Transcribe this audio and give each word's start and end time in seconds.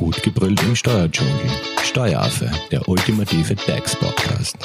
Gut 0.00 0.22
gebrüllt 0.22 0.62
im 0.62 0.74
Steuerdschungel. 0.74 1.34
Steueraffe, 1.82 2.50
der 2.70 2.88
ultimative 2.88 3.54
DAX-Podcast. 3.54 4.56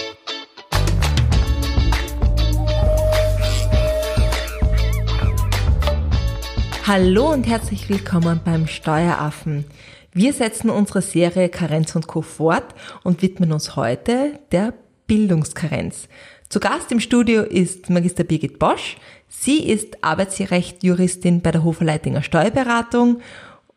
Hallo 6.88 7.34
und 7.34 7.48
herzlich 7.48 7.90
willkommen 7.90 8.40
beim 8.46 8.66
Steueraffen. 8.68 9.66
Wir 10.14 10.32
setzen 10.32 10.70
unsere 10.70 11.02
Serie 11.02 11.50
Karenz 11.50 11.94
und 11.98 12.08
Co. 12.08 12.22
fort 12.22 12.74
und 13.04 13.22
widmen 13.22 13.52
uns 13.52 13.76
heute 13.76 14.40
der 14.54 14.74
Bildungskarenz. 15.06 16.08
Zu 16.48 16.62
Gast 16.62 16.94
im 16.94 17.02
Studio 17.02 17.42
ist 17.42 17.90
Magister 17.90 18.24
Birgit 18.24 18.58
Bosch. 18.58 18.96
Sie 19.28 19.68
ist 19.68 20.02
Arbeitsrechtjuristin 20.02 21.42
bei 21.42 21.52
der 21.52 21.66
Hoferleitinger 21.66 22.24
Steuerberatung 22.24 23.20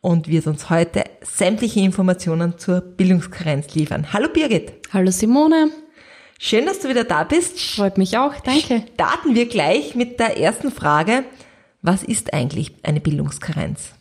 und 0.00 0.28
wird 0.28 0.46
uns 0.46 0.70
heute 0.70 1.04
sämtliche 1.22 1.80
Informationen 1.80 2.58
zur 2.58 2.80
Bildungskarenz 2.80 3.74
liefern. 3.74 4.12
Hallo 4.12 4.28
Birgit. 4.28 4.72
Hallo 4.92 5.10
Simone. 5.10 5.70
Schön, 6.38 6.66
dass 6.66 6.80
du 6.80 6.88
wieder 6.88 7.04
da 7.04 7.24
bist. 7.24 7.58
Freut 7.58 7.98
mich 7.98 8.16
auch, 8.16 8.34
danke. 8.40 8.84
Starten 8.94 9.34
wir 9.34 9.46
gleich 9.46 9.94
mit 9.96 10.20
der 10.20 10.38
ersten 10.38 10.70
Frage. 10.70 11.24
Was 11.82 12.04
ist 12.04 12.32
eigentlich 12.32 12.72
eine 12.84 13.00
Bildungskarenz? 13.00 13.92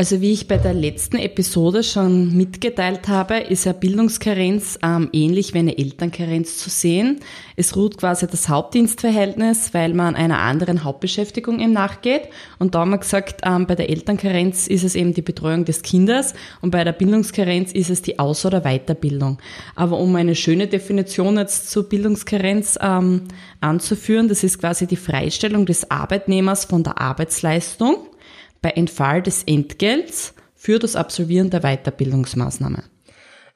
Also 0.00 0.20
wie 0.20 0.30
ich 0.30 0.46
bei 0.46 0.58
der 0.58 0.74
letzten 0.74 1.16
Episode 1.16 1.82
schon 1.82 2.36
mitgeteilt 2.36 3.08
habe, 3.08 3.38
ist 3.38 3.64
ja 3.64 3.72
Bildungskarenz 3.72 4.78
ähm, 4.80 5.08
ähnlich 5.12 5.54
wie 5.54 5.58
eine 5.58 5.76
Elternkarenz 5.76 6.58
zu 6.58 6.70
sehen. 6.70 7.18
Es 7.56 7.74
ruht 7.74 7.98
quasi 7.98 8.28
das 8.28 8.48
Hauptdienstverhältnis, 8.48 9.74
weil 9.74 9.94
man 9.94 10.14
einer 10.14 10.38
anderen 10.38 10.84
Hauptbeschäftigung 10.84 11.58
eben 11.58 11.72
nachgeht. 11.72 12.28
Und 12.60 12.76
da 12.76 12.82
haben 12.82 12.90
wir 12.90 12.98
gesagt, 12.98 13.40
ähm, 13.44 13.66
bei 13.66 13.74
der 13.74 13.90
Elternkarenz 13.90 14.68
ist 14.68 14.84
es 14.84 14.94
eben 14.94 15.14
die 15.14 15.22
Betreuung 15.22 15.64
des 15.64 15.82
Kindes 15.82 16.32
und 16.60 16.70
bei 16.70 16.84
der 16.84 16.92
Bildungskarenz 16.92 17.72
ist 17.72 17.90
es 17.90 18.00
die 18.00 18.20
Aus- 18.20 18.46
oder 18.46 18.60
Weiterbildung. 18.60 19.38
Aber 19.74 19.98
um 19.98 20.14
eine 20.14 20.36
schöne 20.36 20.68
Definition 20.68 21.38
jetzt 21.38 21.72
zur 21.72 21.88
Bildungskarenz 21.88 22.78
ähm, 22.80 23.24
anzuführen, 23.60 24.28
das 24.28 24.44
ist 24.44 24.60
quasi 24.60 24.86
die 24.86 24.94
Freistellung 24.94 25.66
des 25.66 25.90
Arbeitnehmers 25.90 26.66
von 26.66 26.84
der 26.84 27.00
Arbeitsleistung 27.00 28.07
bei 28.62 28.70
Entfall 28.70 29.22
des 29.22 29.42
Entgelts 29.44 30.34
für 30.54 30.78
das 30.78 30.96
Absolvieren 30.96 31.50
der 31.50 31.60
Weiterbildungsmaßnahme. 31.60 32.82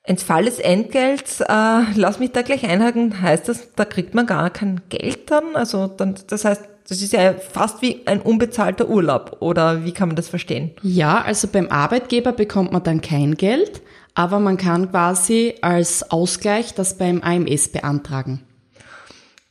Entfall 0.05 0.47
des 0.47 0.59
Entgelts, 0.59 1.41
äh, 1.41 1.83
lass 1.95 2.19
mich 2.19 2.33
da 2.33 2.43
gleich 2.43 2.65
einhaken, 2.65 3.23
heißt 3.23 3.49
das, 3.49 3.73
da 3.75 3.85
kriegt 3.85 4.15
man 4.15 4.27
gar 4.27 4.51
kein 4.51 4.81
Geld 4.89 5.31
dann? 5.31 5.55
Also 5.55 5.87
dann, 5.87 6.17
das 6.27 6.45
heißt, 6.45 6.63
das 6.89 7.01
ist 7.03 7.13
ja 7.13 7.35
fast 7.35 7.83
wie 7.83 8.03
ein 8.07 8.21
unbezahlter 8.21 8.89
Urlaub, 8.89 9.37
oder 9.41 9.85
wie 9.85 9.93
kann 9.93 10.09
man 10.09 10.17
das 10.17 10.29
verstehen? 10.29 10.73
Ja, 10.83 11.23
also 11.23 11.47
beim 11.47 11.69
Arbeitgeber 11.69 12.33
bekommt 12.33 12.73
man 12.73 12.83
dann 12.83 13.01
kein 13.01 13.37
Geld, 13.37 13.81
aber 14.15 14.41
man 14.41 14.57
kann 14.57 14.91
quasi 14.91 15.55
als 15.61 16.11
Ausgleich 16.11 16.75
das 16.75 16.99
beim 16.99 17.23
AMS 17.23 17.69
beantragen. 17.69 18.43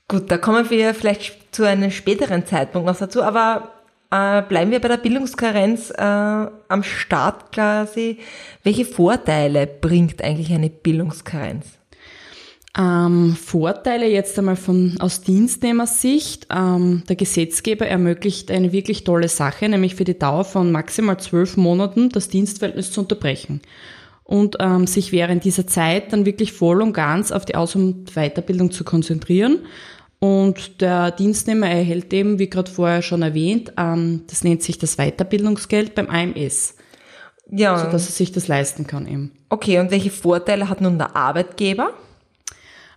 Gut, 0.10 0.30
da 0.30 0.38
kommen 0.38 0.70
wir 0.70 0.94
vielleicht 0.94 1.56
zu 1.56 1.64
einem 1.64 1.92
späteren 1.92 2.46
Zeitpunkt 2.46 2.86
noch 2.86 2.98
dazu, 2.98 3.24
aber 3.24 3.72
äh, 4.12 4.42
bleiben 4.42 4.72
wir 4.72 4.80
bei 4.80 4.90
der 4.90 4.98
Bildungskarenz 4.98 5.92
äh, 5.92 6.02
am 6.04 6.84
Start 6.84 7.52
quasi. 7.52 8.20
Welche 8.64 8.86
Vorteile 8.86 9.68
bringt 9.68 10.22
eigentlich 10.22 10.52
eine 10.52 10.70
Bildungskarenz? 10.70 11.66
Ähm, 12.78 13.36
Vorteile 13.36 14.08
jetzt 14.08 14.38
einmal 14.40 14.56
von 14.56 14.96
aus 15.00 15.22
Dienstnehmersicht. 15.22 16.48
Ähm, 16.50 17.04
der 17.10 17.16
Gesetzgeber 17.16 17.88
ermöglicht 17.88 18.52
eine 18.52 18.72
wirklich 18.72 19.04
tolle 19.04 19.28
Sache, 19.28 19.68
nämlich 19.68 19.96
für 19.96 20.06
die 20.06 20.18
Dauer 20.18 20.46
von 20.46 20.72
maximal 20.72 21.20
zwölf 21.20 21.58
Monaten 21.58 22.10
das 22.10 22.30
Dienstverhältnis 22.30 22.92
zu 22.92 23.02
unterbrechen 23.02 23.62
und 24.24 24.56
ähm, 24.62 24.88
sich 24.88 25.12
während 25.12 25.44
dieser 25.44 25.68
Zeit 25.68 26.14
dann 26.14 26.26
wirklich 26.26 26.54
voll 26.54 26.82
und 26.82 26.94
ganz 26.94 27.34
auf 27.34 27.44
die 27.44 27.56
Aus- 27.56 27.76
und 27.76 28.14
Weiterbildung 28.16 28.72
zu 28.72 28.86
konzentrieren. 28.86 29.60
Und 30.24 30.82
der 30.82 31.10
Dienstnehmer 31.10 31.68
erhält 31.68 32.14
eben, 32.14 32.38
wie 32.38 32.48
gerade 32.48 32.70
vorher 32.70 33.02
schon 33.02 33.24
erwähnt, 33.24 33.74
ähm, 33.76 34.22
das 34.28 34.44
nennt 34.44 34.62
sich 34.62 34.78
das 34.78 34.98
Weiterbildungsgeld 34.98 35.96
beim 35.96 36.08
AMS. 36.10 36.76
Ja. 37.50 37.76
So 37.80 37.86
dass 37.86 38.06
er 38.06 38.12
sich 38.12 38.32
das 38.32 38.48
leisten 38.48 38.86
kann 38.86 39.08
eben. 39.08 39.32
Okay, 39.50 39.80
und 39.80 39.90
welche 39.90 40.12
Vorteile 40.12 40.70
hat 40.70 40.80
nun 40.80 41.00
der 41.00 41.16
Arbeitgeber? 41.16 41.96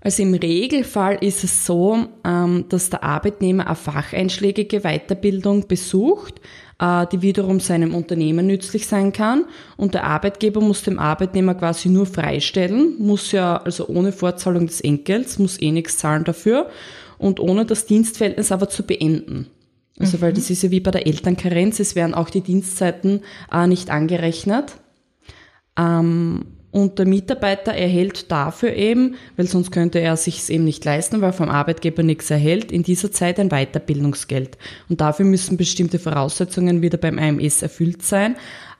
Also 0.03 0.23
im 0.23 0.35
Regelfall 0.35 1.17
ist 1.23 1.45
es 1.45 1.65
so, 1.65 2.09
ähm, 2.27 2.67
dass 2.69 2.91
der 2.91 3.03
Arbeitnehmer 3.03 3.69
eine 3.69 3.75
facheinschlägige 3.75 4.81
Weiterbildung 4.83 5.67
besucht, 5.67 6.43
äh, 6.79 7.07
die 7.11 7.23
wiederum 7.23 7.59
seinem 7.59 7.95
Unternehmen 7.95 8.47
nützlich 8.47 8.87
sein 8.87 9.15
kann. 9.15 9.47
Und 9.79 9.95
der 9.95 10.05
Arbeitgeber 10.05 10.61
muss 10.61 10.83
dem 10.83 10.99
Arbeitnehmer 10.99 11.55
quasi 11.55 11.89
nur 11.89 12.05
freistellen, 12.05 12.97
muss 12.99 13.33
ja 13.33 13.57
also 13.57 13.89
ohne 13.89 14.13
Vorzahlung 14.13 14.67
des 14.67 14.83
Entgelts, 14.83 15.39
muss 15.39 15.59
eh 15.59 15.73
nichts 15.73 15.97
zahlen 15.97 16.25
dafür 16.25 16.69
und 17.25 17.41
ohne 17.41 17.65
das 17.65 17.87
Dienstverhältnis 17.87 18.53
aber 18.53 18.69
zu 18.69 18.83
beenden. 18.83 19.47
Also 19.99 20.19
mhm. 20.19 20.23
weil 20.23 20.33
das 20.35 20.51
ist 20.51 20.63
ja 20.63 20.71
wie 20.71 20.81
bei 20.81 20.91
der 20.91 21.07
Elternkarenz, 21.07 21.81
es 21.81 21.97
werden 21.97 22.13
auch 22.13 22.29
die 22.29 22.43
Dienstzeiten 22.43 23.23
äh, 23.51 23.67
nicht 23.67 23.89
angerechnet. 23.89 24.75
Ähm, 25.79 26.45
und 26.71 26.99
der 26.99 27.07
Mitarbeiter 27.07 27.73
erhält 27.73 28.31
dafür 28.31 28.75
eben, 28.75 29.15
weil 29.37 29.47
sonst 29.47 29.71
könnte 29.71 30.01
er 30.01 30.19
sich 30.19 30.51
eben 30.51 30.65
nicht 30.65 30.85
leisten, 30.85 31.23
weil 31.23 31.33
vom 31.33 31.49
Arbeitgeber 31.49 32.03
nichts 32.03 32.31
erhält, 32.31 32.71
in 32.73 32.83
dieser 32.83 33.11
Zeit 33.11 33.41
ein 33.41 33.49
Weiterbildungsgeld. 33.49 34.59
Und 34.91 35.01
dafür 35.01 35.25
müssen 35.25 35.57
bestimmte 35.57 35.99
Voraussetzungen 35.99 36.83
wieder 36.83 36.99
beim 36.99 37.19
AMS 37.19 37.63
erfüllt 37.63 38.03
sein. 38.03 38.37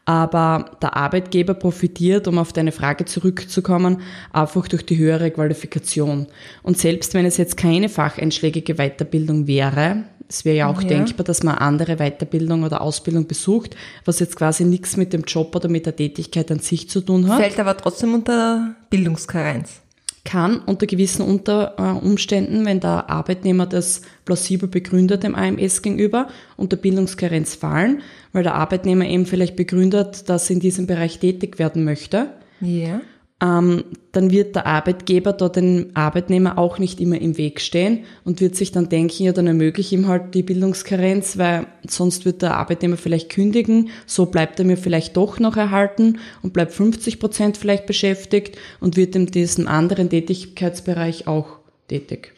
Aber 0.07 0.77
der 0.83 0.97
Arbeitgeber 0.97 1.55
profitiert, 1.55 2.29
um 2.29 2.39
auf 2.39 2.53
deine 2.53 2.73
Frage 2.73 3.07
zurückzukommen, 3.07 4.03
einfach 4.33 4.69
durch 4.69 4.85
die 4.85 4.99
höhere 4.99 5.31
Qualifikation. 5.31 6.27
Und 6.63 6.77
selbst 6.77 7.15
wenn 7.15 7.25
es 7.25 7.39
jetzt 7.39 7.57
keine 7.57 7.89
facheinschlägige 7.89 8.75
Weiterbildung 8.75 9.47
wäre, 9.47 10.05
es 10.29 10.45
wäre 10.45 10.57
ja 10.57 10.67
auch 10.69 10.83
ja. 10.83 10.89
denkbar, 10.89 11.25
dass 11.25 11.43
man 11.43 11.57
andere 11.57 11.97
Weiterbildung 11.97 12.65
oder 12.65 12.81
Ausbildung 12.81 13.27
besucht, 13.27 13.77
was 14.05 14.21
jetzt 14.21 14.37
quasi 14.37 14.65
nichts 14.65 14.97
mit 14.97 15.13
dem 15.13 15.23
Job 15.23 15.55
oder 15.55 15.69
mit 15.69 15.87
der 15.87 15.97
Tätigkeit 15.97 16.51
an 16.51 16.59
sich 16.59 16.89
zu 16.89 17.01
tun 17.01 17.29
hat. 17.29 17.41
Fällt 17.41 17.61
aber 17.61 17.77
trotzdem 17.77 18.15
unter 18.15 18.75
Bildungskarenz. 18.91 19.84
Kann 20.25 20.59
unter 20.61 20.87
gewissen 20.87 21.23
unter, 21.23 21.75
äh, 21.79 22.05
Umständen, 22.05 22.65
wenn 22.65 22.81
der 22.81 23.11
Arbeitnehmer 23.11 23.67
das 23.67 24.03
plausibel 24.25 24.69
begründet 24.69 25.23
dem 25.23 25.35
AMS 25.35 25.83
gegenüber, 25.83 26.29
unter 26.57 26.77
Bildungskarenz 26.77 27.55
fallen, 27.55 28.03
weil 28.33 28.43
der 28.43 28.55
Arbeitnehmer 28.55 29.07
eben 29.07 29.27
vielleicht 29.27 29.55
begründet, 29.55 30.29
dass 30.29 30.49
er 30.49 30.55
in 30.55 30.61
diesem 30.61 30.87
Bereich 30.87 31.19
tätig 31.19 31.59
werden 31.59 31.85
möchte. 31.85 32.31
Ja 32.61 33.01
ähm, 33.43 33.85
dann 34.13 34.31
wird 34.31 34.55
der 34.55 34.67
Arbeitgeber 34.67 35.33
dort 35.33 35.57
dem 35.57 35.91
Arbeitnehmer 35.95 36.57
auch 36.57 36.79
nicht 36.79 37.01
immer 37.01 37.21
im 37.21 37.37
Weg 37.37 37.61
stehen 37.61 38.05
und 38.25 38.41
wird 38.41 38.55
sich 38.55 38.71
dann 38.71 38.89
denken, 38.89 39.25
ja, 39.25 39.33
dann 39.33 39.47
ermögliche 39.47 39.97
ich 39.97 40.01
ihm 40.01 40.09
halt 40.09 40.35
die 40.35 40.43
Bildungskarenz, 40.43 41.37
weil 41.37 41.67
sonst 41.87 42.25
wird 42.25 42.43
der 42.43 42.57
Arbeitnehmer 42.57 42.97
vielleicht 42.97 43.31
kündigen, 43.31 43.91
so 44.07 44.27
bleibt 44.27 44.59
er 44.61 44.65
mir 44.65 44.77
vielleicht 44.77 45.17
doch 45.17 45.41
noch 45.41 45.57
erhalten 45.57 46.19
und 46.43 46.53
bleibt 46.53 46.73
50 46.73 47.19
Prozent 47.19 47.57
vielleicht 47.57 47.87
beschäftigt 47.87 48.57
und 48.81 48.97
wird 48.97 49.17
in 49.17 49.27
diesem 49.27 49.67
anderen 49.67 50.11
Tätigkeitsbereich 50.11 51.27
auch 51.27 51.59
tätig. 51.89 52.33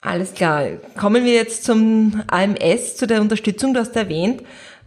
Alles 0.00 0.34
klar. 0.34 0.68
Kommen 0.96 1.24
wir 1.24 1.32
jetzt 1.32 1.64
zum 1.64 2.22
AMS, 2.28 2.96
zu 2.96 3.06
der 3.06 3.20
Unterstützung, 3.20 3.74
du 3.74 3.80
hast 3.80 3.96
erwähnt. 3.96 4.42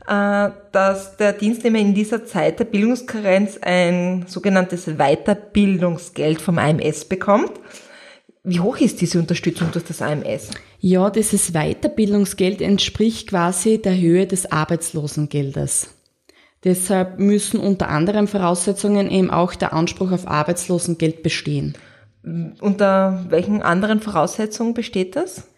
Äh, 0.09 0.49
dass 0.71 1.17
der 1.17 1.33
Dienstnehmer 1.33 1.77
in 1.77 1.93
dieser 1.93 2.25
Zeit 2.25 2.59
der 2.59 2.65
Bildungskarenz 2.65 3.59
ein 3.61 4.25
sogenanntes 4.27 4.85
Weiterbildungsgeld 4.85 6.41
vom 6.41 6.57
AMS 6.57 7.05
bekommt. 7.05 7.51
Wie 8.43 8.59
hoch 8.59 8.77
ist 8.77 9.01
diese 9.01 9.19
Unterstützung 9.19 9.69
durch 9.71 9.85
das 9.85 10.01
AMS? 10.01 10.49
Ja, 10.79 11.11
dieses 11.11 11.51
Weiterbildungsgeld 11.51 12.59
entspricht 12.59 13.29
quasi 13.29 13.79
der 13.79 13.99
Höhe 13.99 14.25
des 14.25 14.51
Arbeitslosengeldes. 14.51 15.89
Deshalb 16.63 17.19
müssen 17.19 17.59
unter 17.59 17.89
anderen 17.89 18.25
Voraussetzungen 18.25 19.11
eben 19.11 19.29
auch 19.29 19.53
der 19.53 19.73
Anspruch 19.73 20.11
auf 20.11 20.27
Arbeitslosengeld 20.27 21.21
bestehen. 21.21 21.77
Unter 22.23 23.25
welchen 23.29 23.61
anderen 23.61 23.99
Voraussetzungen 23.99 24.73
besteht 24.73 25.15
das? 25.15 25.48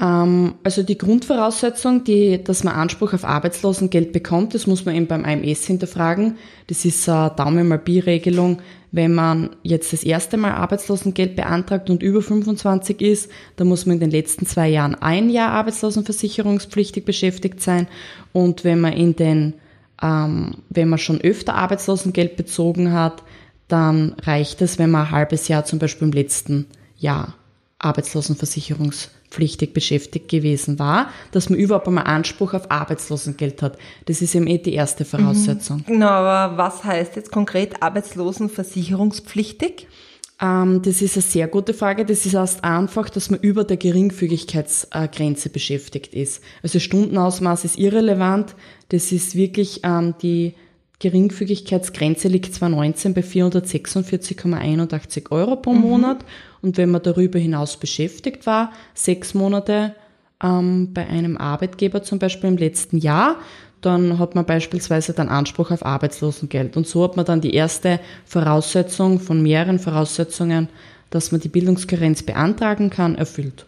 Ähm, 0.00 0.54
also 0.64 0.82
die 0.82 0.96
Grundvoraussetzung, 0.98 2.04
die, 2.04 2.42
dass 2.42 2.64
man 2.64 2.74
Anspruch 2.74 3.12
auf 3.12 3.24
Arbeitslosengeld 3.24 4.12
bekommt, 4.12 4.54
das 4.54 4.66
muss 4.66 4.84
man 4.84 4.94
eben 4.94 5.06
beim 5.06 5.24
AMS 5.24 5.66
hinterfragen. 5.66 6.38
Das 6.68 6.84
ist 6.84 7.08
eine 7.08 7.32
Daumen 7.36 7.68
mal 7.68 7.78
Bi-Regelung. 7.78 8.62
Wenn 8.92 9.14
man 9.14 9.50
jetzt 9.62 9.92
das 9.92 10.02
erste 10.02 10.36
Mal 10.36 10.52
Arbeitslosengeld 10.52 11.36
beantragt 11.36 11.90
und 11.90 12.02
über 12.02 12.22
25 12.22 13.00
ist, 13.00 13.30
dann 13.56 13.68
muss 13.68 13.86
man 13.86 13.94
in 13.94 14.00
den 14.00 14.10
letzten 14.10 14.46
zwei 14.46 14.68
Jahren 14.68 14.96
ein 14.96 15.30
Jahr 15.30 15.52
arbeitslosenversicherungspflichtig 15.52 17.04
beschäftigt 17.04 17.60
sein. 17.60 17.86
Und 18.32 18.64
wenn 18.64 18.80
man 18.80 18.94
in 18.94 19.14
den, 19.14 19.54
ähm, 20.02 20.56
wenn 20.70 20.88
man 20.88 20.98
schon 20.98 21.20
öfter 21.20 21.54
Arbeitslosengeld 21.54 22.36
bezogen 22.36 22.92
hat, 22.92 23.22
dann 23.68 24.16
reicht 24.22 24.60
es, 24.62 24.80
wenn 24.80 24.90
man 24.90 25.06
ein 25.06 25.10
halbes 25.12 25.46
Jahr 25.46 25.64
zum 25.64 25.78
Beispiel 25.78 26.08
im 26.08 26.12
letzten 26.12 26.66
Jahr 26.98 27.34
Arbeitslosenversicherungspflichtig 27.78 29.19
pflichtig 29.30 29.74
beschäftigt 29.74 30.28
gewesen 30.28 30.78
war, 30.78 31.08
dass 31.32 31.48
man 31.48 31.58
überhaupt 31.58 31.86
einmal 31.86 32.04
Anspruch 32.04 32.54
auf 32.54 32.70
Arbeitslosengeld 32.70 33.62
hat. 33.62 33.78
Das 34.06 34.22
ist 34.22 34.34
eben 34.34 34.46
eh 34.46 34.58
die 34.58 34.74
erste 34.74 35.04
Voraussetzung. 35.04 35.84
Genau, 35.86 36.08
aber 36.08 36.56
was 36.56 36.84
heißt 36.84 37.16
jetzt 37.16 37.32
konkret 37.32 37.82
arbeitslosenversicherungspflichtig? 37.82 39.86
Ähm, 40.40 40.82
das 40.82 41.02
ist 41.02 41.16
eine 41.16 41.22
sehr 41.22 41.48
gute 41.48 41.74
Frage. 41.74 42.04
Das 42.04 42.26
ist 42.26 42.34
erst 42.34 42.64
einfach, 42.64 43.10
dass 43.10 43.30
man 43.30 43.40
über 43.40 43.64
der 43.64 43.76
Geringfügigkeitsgrenze 43.76 45.50
beschäftigt 45.50 46.14
ist. 46.14 46.42
Also 46.62 46.78
Stundenausmaß 46.78 47.64
ist 47.64 47.78
irrelevant. 47.78 48.54
Das 48.88 49.12
ist 49.12 49.34
wirklich 49.34 49.80
ähm, 49.84 50.14
die 50.22 50.54
Geringfügigkeitsgrenze 51.00 52.28
liegt 52.28 52.54
2019 52.54 53.14
bei 53.14 53.22
446,81 53.22 55.32
Euro 55.32 55.56
pro 55.56 55.72
mhm. 55.72 55.80
Monat. 55.80 56.18
Und 56.62 56.76
wenn 56.76 56.90
man 56.90 57.02
darüber 57.02 57.38
hinaus 57.38 57.78
beschäftigt 57.78 58.46
war, 58.46 58.72
sechs 58.94 59.34
Monate 59.34 59.94
ähm, 60.42 60.92
bei 60.92 61.06
einem 61.06 61.36
Arbeitgeber 61.36 62.02
zum 62.02 62.18
Beispiel 62.18 62.50
im 62.50 62.58
letzten 62.58 62.98
Jahr, 62.98 63.36
dann 63.80 64.18
hat 64.18 64.34
man 64.34 64.44
beispielsweise 64.44 65.14
dann 65.14 65.30
Anspruch 65.30 65.70
auf 65.70 65.84
Arbeitslosengeld. 65.84 66.76
Und 66.76 66.86
so 66.86 67.02
hat 67.02 67.16
man 67.16 67.24
dann 67.24 67.40
die 67.40 67.54
erste 67.54 67.98
Voraussetzung 68.26 69.20
von 69.20 69.42
mehreren 69.42 69.78
Voraussetzungen, 69.78 70.68
dass 71.08 71.32
man 71.32 71.40
die 71.40 71.48
Bildungskarenz 71.48 72.22
beantragen 72.22 72.90
kann, 72.90 73.14
erfüllt. 73.14 73.64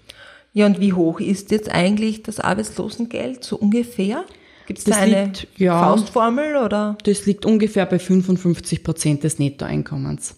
Ja, 0.53 0.67
und 0.67 0.81
wie 0.81 0.93
hoch 0.93 1.19
ist 1.19 1.51
jetzt 1.51 1.71
eigentlich 1.71 2.23
das 2.23 2.41
Arbeitslosengeld 2.41 3.43
so 3.43 3.57
ungefähr? 3.57 4.25
Gibt 4.67 4.79
es 4.79 4.85
da 4.85 4.97
eine 4.97 5.25
liegt, 5.25 5.49
ja, 5.57 5.79
Faustformel 5.83 6.57
oder? 6.57 6.97
Das 7.05 7.27
liegt 7.27 7.45
ungefähr 7.47 7.87
bei 7.87 7.99
55 7.99 8.85
Prozent 8.85 9.25
des 9.25 9.39
Nettoeinkommens. 9.39 10.37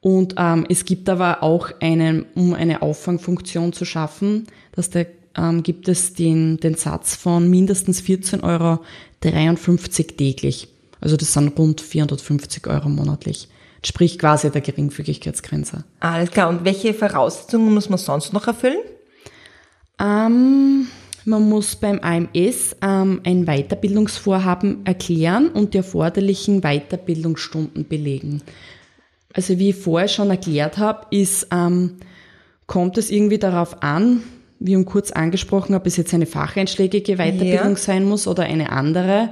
Und 0.00 0.34
ähm, 0.38 0.66
es 0.68 0.84
gibt 0.84 1.08
aber 1.08 1.42
auch 1.42 1.70
einen, 1.80 2.26
um 2.34 2.54
eine 2.54 2.82
Auffangfunktion 2.82 3.72
zu 3.72 3.84
schaffen, 3.84 4.46
dass 4.72 4.90
der, 4.90 5.06
ähm, 5.36 5.62
gibt 5.62 5.88
es 5.88 6.14
den, 6.14 6.58
den 6.58 6.74
Satz 6.74 7.16
von 7.16 7.48
mindestens 7.50 8.02
14,53 8.02 8.42
Euro 8.44 8.78
täglich. 10.16 10.68
Also 11.00 11.16
das 11.16 11.32
sind 11.32 11.58
rund 11.58 11.80
450 11.80 12.66
Euro 12.68 12.88
monatlich. 12.88 13.48
Sprich 13.84 14.18
quasi 14.18 14.50
der 14.50 14.60
Geringfügigkeitsgrenze. 14.62 15.84
Alles 16.00 16.30
klar. 16.30 16.48
Und 16.48 16.64
welche 16.64 16.94
Voraussetzungen 16.94 17.74
muss 17.74 17.88
man 17.88 17.98
sonst 17.98 18.32
noch 18.32 18.46
erfüllen? 18.46 18.78
Ähm, 19.98 20.88
man 21.26 21.48
muss 21.48 21.76
beim 21.76 21.98
AMS 21.98 22.76
ähm, 22.82 23.20
ein 23.24 23.46
Weiterbildungsvorhaben 23.46 24.86
erklären 24.86 25.48
und 25.48 25.74
die 25.74 25.78
erforderlichen 25.78 26.60
Weiterbildungsstunden 26.60 27.86
belegen. 27.88 28.42
Also 29.34 29.58
wie 29.58 29.70
ich 29.70 29.76
vorher 29.76 30.08
schon 30.08 30.30
erklärt 30.30 30.78
habe, 30.78 31.06
ist, 31.10 31.48
ähm, 31.52 31.96
kommt 32.66 32.96
es 32.96 33.10
irgendwie 33.10 33.38
darauf 33.38 33.82
an, 33.82 34.22
wie 34.60 34.76
ich 34.76 34.86
kurz 34.86 35.10
angesprochen 35.10 35.74
habe, 35.74 35.82
ob 35.82 35.86
es 35.86 35.96
jetzt 35.96 36.14
eine 36.14 36.26
facheinschlägige 36.26 37.16
Weiterbildung 37.16 37.72
ja. 37.72 37.76
sein 37.76 38.04
muss 38.04 38.26
oder 38.26 38.44
eine 38.44 38.70
andere, 38.70 39.30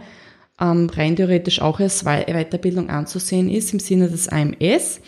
ähm, 0.61 0.91
rein 0.91 1.17
theoretisch 1.17 1.63
auch 1.63 1.81
als 1.81 2.05
Weiterbildung 2.05 2.91
anzusehen 2.91 3.49
ist 3.49 3.73
im 3.73 3.79
Sinne 3.79 4.09
des 4.09 4.29
AMS. 4.29 5.01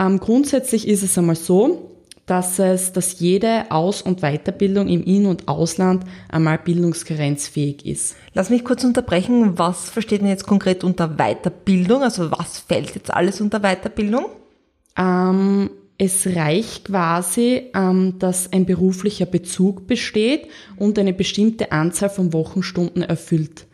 Ähm, 0.00 0.18
grundsätzlich 0.18 0.88
ist 0.88 1.02
es 1.02 1.16
einmal 1.16 1.36
so, 1.36 1.93
dass 2.26 2.58
es, 2.58 2.92
dass 2.92 3.20
jede 3.20 3.70
Aus- 3.70 4.02
und 4.02 4.20
Weiterbildung 4.20 4.88
im 4.88 5.04
In- 5.04 5.26
und 5.26 5.46
Ausland 5.48 6.04
einmal 6.28 6.58
bildungsgrenzfähig 6.58 7.84
ist. 7.84 8.16
Lass 8.32 8.50
mich 8.50 8.64
kurz 8.64 8.82
unterbrechen. 8.84 9.58
Was 9.58 9.90
versteht 9.90 10.22
man 10.22 10.30
jetzt 10.30 10.46
konkret 10.46 10.84
unter 10.84 11.16
Weiterbildung? 11.16 12.02
Also 12.02 12.30
was 12.30 12.58
fällt 12.58 12.94
jetzt 12.94 13.12
alles 13.12 13.40
unter 13.40 13.60
Weiterbildung? 13.60 14.26
Ähm, 14.96 15.70
es 15.98 16.26
reicht 16.26 16.86
quasi, 16.86 17.70
ähm, 17.74 18.18
dass 18.18 18.52
ein 18.52 18.64
beruflicher 18.64 19.26
Bezug 19.26 19.86
besteht 19.86 20.48
und 20.76 20.98
eine 20.98 21.12
bestimmte 21.12 21.72
Anzahl 21.72 22.10
von 22.10 22.32
Wochenstunden 22.32 23.02
erfüllt 23.02 23.66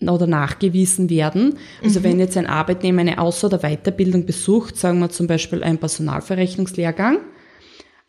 oder 0.00 0.26
nachgewiesen 0.26 1.08
werden. 1.08 1.58
Also 1.82 2.00
mhm. 2.00 2.04
wenn 2.04 2.20
jetzt 2.20 2.36
ein 2.36 2.46
Arbeitnehmer 2.46 3.00
eine 3.00 3.18
Außer- 3.18 3.46
oder 3.46 3.60
Weiterbildung 3.60 4.26
besucht, 4.26 4.76
sagen 4.76 4.98
wir 4.98 5.08
zum 5.08 5.26
Beispiel 5.26 5.64
einen 5.64 5.78
Personalverrechnungslehrgang, 5.78 7.18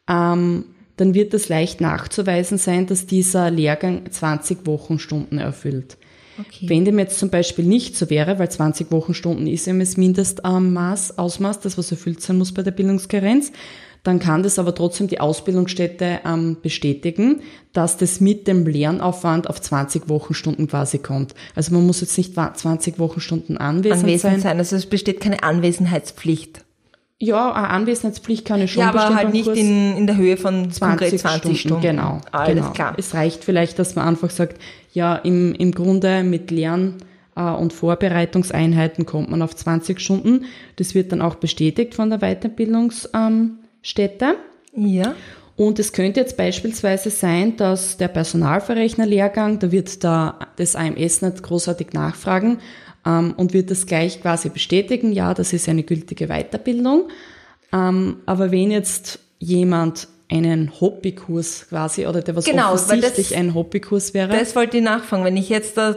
ähm, 0.09 0.65
dann 0.98 1.13
wird 1.13 1.33
es 1.33 1.48
leicht 1.48 1.80
nachzuweisen 1.80 2.57
sein, 2.57 2.88
dass 2.88 3.06
dieser 3.06 3.51
Lehrgang 3.51 4.09
20 4.09 4.65
Wochenstunden 4.65 5.38
erfüllt. 5.38 5.98
Okay. 6.39 6.69
Wenn 6.69 6.86
dem 6.86 7.00
jetzt 7.00 7.19
zum 7.19 7.30
Beispiel 7.30 7.65
nicht 7.65 7.95
so 7.95 8.09
wäre, 8.09 8.38
weil 8.38 8.50
20 8.50 8.92
Wochenstunden 8.92 9.48
ist 9.48 9.68
eben 9.68 9.80
das 9.80 9.98
Mindestmaß, 9.98 11.18
Ausmaß, 11.18 11.62
das 11.62 11.77
was 11.77 11.92
erfüllt 11.92 12.21
sein 12.21 12.38
muss 12.38 12.51
bei 12.51 12.63
der 12.63 12.71
Bildungskarenz, 12.71 13.51
dann 14.04 14.19
kann 14.19 14.44
das 14.44 14.59
aber 14.59 14.74
trotzdem 14.74 15.07
die 15.07 15.19
Ausbildungsstätte 15.19 16.19
ähm, 16.25 16.57
bestätigen, 16.62 17.42
dass 17.74 17.98
das 17.98 18.21
mit 18.21 18.48
dem 18.48 18.65
Lernaufwand 18.65 19.50
auf 19.50 19.59
20 19.59 20.07
Wochenstunden 20.07 20.68
quasi 20.68 21.00
kommt. 21.00 21.33
Also 21.56 21.74
man 21.74 21.86
muss 21.86 22.01
jetzt 22.01 22.18
nicht 22.18 22.33
20 22.33 23.00
Wochenstunden 23.00 23.57
anwesend, 23.57 24.04
anwesend 24.04 24.33
sein. 24.33 24.42
sein. 24.42 24.57
Also 24.59 24.75
es 24.75 24.86
besteht 24.86 25.19
keine 25.19 25.44
Anwesenheitspflicht. 25.44 26.63
Ja, 27.19 27.52
eine 27.52 27.69
Anwesenheitspflicht 27.69 28.46
kann 28.46 28.62
ich 28.62 28.74
schon 28.74 28.81
Ja, 28.81 28.90
aber 28.90 29.16
halt 29.16 29.34
nicht 29.34 29.48
in, 29.48 29.98
in 29.98 30.06
der 30.06 30.18
Höhe 30.18 30.38
von 30.38 30.69
20, 30.69 31.19
20 31.19 31.42
Stunden. 31.42 31.58
Stunden. 31.58 31.81
Genau, 31.81 32.22
Alles 32.31 32.56
genau. 32.56 32.72
klar. 32.74 32.94
Es 32.98 33.14
reicht 33.16 33.44
vielleicht, 33.44 33.80
dass 33.80 33.96
man 33.96 34.08
einfach 34.08 34.30
sagt, 34.30 34.62
ja, 34.94 35.16
im, 35.16 35.54
im 35.56 35.72
Grunde 35.72 36.24
mit 36.24 36.52
Lern- 36.52 36.98
äh, 37.36 37.42
und 37.42 37.74
Vorbereitungseinheiten 37.74 39.06
kommt 39.06 39.31
man 39.31 39.42
auf 39.42 39.56
20 39.56 40.00
Stunden. 40.00 40.46
Das 40.75 40.94
wird 40.94 41.12
dann 41.12 41.22
auch 41.22 41.36
bestätigt 41.36 41.96
von 41.96 42.10
der 42.10 42.19
Weiterbildungsstätte. 42.19 44.36
ja. 44.75 45.14
Und 45.56 45.80
es 45.80 45.92
könnte 45.92 46.19
jetzt 46.19 46.38
beispielsweise 46.38 47.10
sein, 47.10 47.58
dass 47.58 47.98
der 47.98 48.10
Personalverrechnerlehrgang, 48.10 49.58
da 49.58 49.72
wird 49.72 50.04
da 50.04 50.38
das 50.56 50.75
AMS 50.75 51.24
nicht 51.24 51.42
großartig 51.42 51.94
nachfragen, 51.94 52.60
und 53.07 53.54
wird 53.54 53.71
das 53.71 53.86
gleich 53.86 54.21
quasi 54.21 54.50
bestätigen, 54.50 55.12
ja, 55.12 55.33
das 55.33 55.54
ist 55.54 55.69
eine 55.69 55.83
gültige 55.83 56.27
Weiterbildung. 56.27 57.09
Ähm, 57.71 58.18
aber 58.25 58.51
wenn 58.51 58.71
jetzt 58.71 59.19
jemand 59.39 60.07
einen 60.30 60.71
Hobbykurs 60.81 61.68
quasi 61.69 62.06
oder 62.06 62.21
der 62.21 62.36
was 62.36 62.45
genau, 62.45 62.74
offensichtlich 62.74 63.30
das, 63.30 63.38
ein 63.38 63.54
Hobbykurs 63.54 64.13
wäre. 64.13 64.38
Das 64.38 64.56
wollte 64.56 64.77
ich 64.77 64.83
nachfragen. 64.83 65.24
Wenn 65.24 65.38
ich 65.38 65.50
jetzt 65.50 65.77
da 65.77 65.95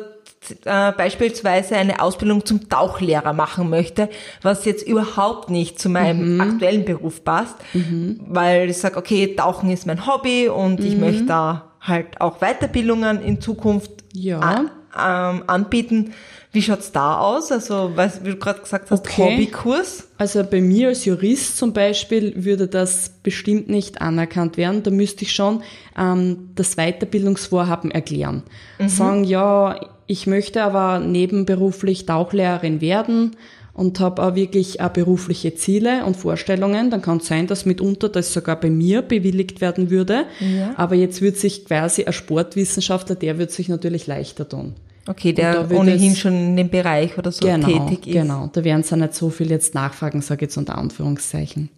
äh, 0.64 0.92
beispielsweise 0.92 1.76
eine 1.76 2.00
Ausbildung 2.00 2.46
zum 2.46 2.68
Tauchlehrer 2.68 3.32
machen 3.32 3.68
möchte, 3.68 4.08
was 4.42 4.64
jetzt 4.64 4.86
überhaupt 4.86 5.50
nicht 5.50 5.78
zu 5.78 5.88
meinem 5.88 6.34
mhm. 6.34 6.40
aktuellen 6.40 6.84
Beruf 6.84 7.24
passt, 7.24 7.56
mhm. 7.74 8.20
weil 8.26 8.70
ich 8.70 8.78
sage, 8.78 8.96
okay, 8.96 9.34
Tauchen 9.34 9.70
ist 9.70 9.86
mein 9.86 10.06
Hobby 10.06 10.48
und 10.48 10.80
mhm. 10.80 10.86
ich 10.86 10.96
möchte 10.96 11.24
da 11.24 11.72
halt 11.80 12.20
auch 12.20 12.38
Weiterbildungen 12.38 13.20
in 13.22 13.40
Zukunft 13.40 13.90
ja. 14.12 14.66
ähm, 14.96 15.44
anbieten, 15.46 16.14
wie 16.52 16.62
schaut's 16.62 16.90
da 16.90 17.18
aus? 17.20 17.52
Also, 17.52 17.92
weil, 17.94 18.12
wie 18.24 18.30
du 18.30 18.36
gerade 18.36 18.60
gesagt 18.60 18.90
hast, 18.90 19.06
okay. 19.06 19.34
Hobbykurs? 19.34 20.08
Also 20.18 20.42
bei 20.42 20.60
mir 20.60 20.88
als 20.88 21.04
Jurist 21.04 21.56
zum 21.56 21.72
Beispiel 21.72 22.32
würde 22.44 22.66
das 22.66 23.12
bestimmt 23.22 23.68
nicht 23.68 24.00
anerkannt 24.00 24.56
werden. 24.56 24.82
Da 24.82 24.90
müsste 24.90 25.22
ich 25.22 25.32
schon 25.32 25.62
ähm, 25.96 26.50
das 26.56 26.74
Weiterbildungsvorhaben 26.74 27.92
erklären. 27.92 28.42
Mhm. 28.78 28.88
Sagen, 28.88 29.24
ja, 29.24 29.78
ich 30.06 30.26
möchte 30.26 30.64
aber 30.64 30.98
nebenberuflich 30.98 32.06
Tauchlehrerin 32.06 32.80
werden 32.80 33.36
und 33.72 34.00
habe 34.00 34.22
auch 34.22 34.34
wirklich 34.34 34.80
auch 34.80 34.90
berufliche 34.90 35.54
Ziele 35.54 36.04
und 36.04 36.16
Vorstellungen, 36.16 36.90
dann 36.90 37.00
kann 37.00 37.18
es 37.18 37.28
sein, 37.28 37.46
dass 37.46 37.64
mitunter 37.64 38.08
das 38.08 38.32
sogar 38.32 38.58
bei 38.58 38.70
mir 38.70 39.02
bewilligt 39.02 39.60
werden 39.60 39.88
würde. 39.88 40.24
Ja. 40.40 40.74
Aber 40.76 40.96
jetzt 40.96 41.22
wird 41.22 41.36
sich 41.36 41.64
quasi 41.64 42.04
ein 42.04 42.12
Sportwissenschaftler, 42.12 43.14
der 43.14 43.38
wird 43.38 43.52
sich 43.52 43.68
natürlich 43.68 44.08
leichter 44.08 44.48
tun. 44.48 44.74
Okay, 45.10 45.32
der 45.32 45.68
ohnehin 45.72 46.14
schon 46.14 46.32
in 46.32 46.56
dem 46.56 46.68
Bereich 46.68 47.18
oder 47.18 47.32
so 47.32 47.44
genau, 47.44 47.66
tätig 47.66 48.06
ist. 48.06 48.12
Genau, 48.12 48.48
da 48.52 48.62
werden 48.62 48.84
sie 48.84 48.96
nicht 48.96 49.14
so 49.14 49.28
viel 49.28 49.50
jetzt 49.50 49.74
nachfragen, 49.74 50.22
sage 50.22 50.36
ich 50.36 50.42
jetzt 50.42 50.56
unter 50.56 50.78
Anführungszeichen. 50.78 51.68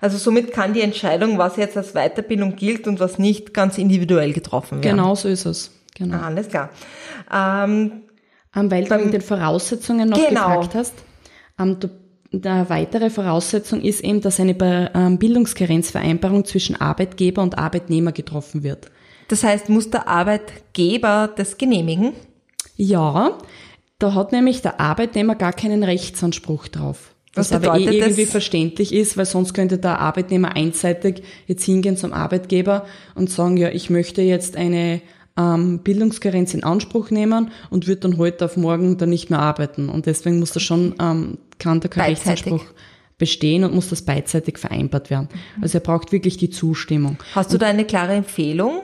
Also 0.00 0.18
somit 0.18 0.52
kann 0.52 0.74
die 0.74 0.80
Entscheidung, 0.80 1.38
was 1.38 1.56
jetzt 1.56 1.76
als 1.76 1.92
Weiterbildung 1.92 2.56
gilt 2.56 2.88
und 2.88 2.98
was 2.98 3.16
nicht, 3.16 3.54
ganz 3.54 3.78
individuell 3.78 4.32
getroffen 4.32 4.82
werden. 4.82 4.96
Genau 4.96 5.14
so 5.14 5.28
ist 5.28 5.46
es. 5.46 5.70
Genau. 5.94 6.16
Ah, 6.16 6.26
alles 6.26 6.48
klar. 6.48 6.70
Ähm, 7.32 8.02
weil 8.52 8.84
du 8.84 8.98
mit 8.98 9.12
den 9.12 9.20
Voraussetzungen 9.20 10.08
noch 10.08 10.18
genau. 10.18 10.48
gefragt 10.48 10.74
hast. 10.74 10.94
Ähm, 11.60 11.78
du, 11.78 11.88
eine 12.32 12.68
weitere 12.68 13.08
Voraussetzung 13.08 13.82
ist 13.82 14.02
eben, 14.02 14.20
dass 14.20 14.40
eine 14.40 14.90
ähm, 14.94 15.18
Bildungskarenzvereinbarung 15.18 16.44
zwischen 16.44 16.74
Arbeitgeber 16.80 17.40
und 17.40 17.56
Arbeitnehmer 17.56 18.10
getroffen 18.10 18.64
wird. 18.64 18.90
Das 19.28 19.44
heißt, 19.44 19.68
muss 19.68 19.90
der 19.90 20.08
Arbeitgeber 20.08 21.30
das 21.36 21.56
genehmigen? 21.56 22.14
Ja, 22.78 23.36
da 23.98 24.14
hat 24.14 24.32
nämlich 24.32 24.62
der 24.62 24.80
Arbeitnehmer 24.80 25.34
gar 25.34 25.52
keinen 25.52 25.82
Rechtsanspruch 25.82 26.68
drauf. 26.68 27.12
Was 27.34 27.52
aber 27.52 27.78
eh 27.78 27.84
irgendwie 27.84 28.22
das? 28.22 28.30
verständlich 28.30 28.94
ist, 28.94 29.16
weil 29.16 29.26
sonst 29.26 29.52
könnte 29.52 29.78
der 29.78 30.00
Arbeitnehmer 30.00 30.56
einseitig 30.56 31.22
jetzt 31.46 31.64
hingehen 31.64 31.96
zum 31.96 32.12
Arbeitgeber 32.12 32.86
und 33.14 33.30
sagen, 33.30 33.56
ja, 33.56 33.68
ich 33.68 33.90
möchte 33.90 34.22
jetzt 34.22 34.56
eine 34.56 35.02
ähm, 35.36 35.80
Bildungskarenz 35.80 36.54
in 36.54 36.64
Anspruch 36.64 37.10
nehmen 37.10 37.50
und 37.70 37.86
wird 37.86 38.04
dann 38.04 38.16
heute 38.16 38.44
auf 38.44 38.56
morgen 38.56 38.96
dann 38.96 39.10
nicht 39.10 39.28
mehr 39.28 39.40
arbeiten. 39.40 39.88
Und 39.88 40.06
deswegen 40.06 40.38
muss 40.38 40.52
da 40.52 40.60
schon, 40.60 40.94
ähm, 41.00 41.38
kann 41.58 41.80
der 41.80 41.90
kein 41.90 42.10
Rechtsanspruch 42.10 42.64
bestehen 43.18 43.64
und 43.64 43.74
muss 43.74 43.90
das 43.90 44.02
beidseitig 44.02 44.58
vereinbart 44.58 45.10
werden. 45.10 45.28
Also 45.60 45.78
er 45.78 45.82
braucht 45.82 46.12
wirklich 46.12 46.36
die 46.36 46.50
Zustimmung. 46.50 47.18
Hast 47.34 47.52
du 47.52 47.58
da 47.58 47.66
eine 47.66 47.84
klare 47.84 48.14
Empfehlung? 48.14 48.82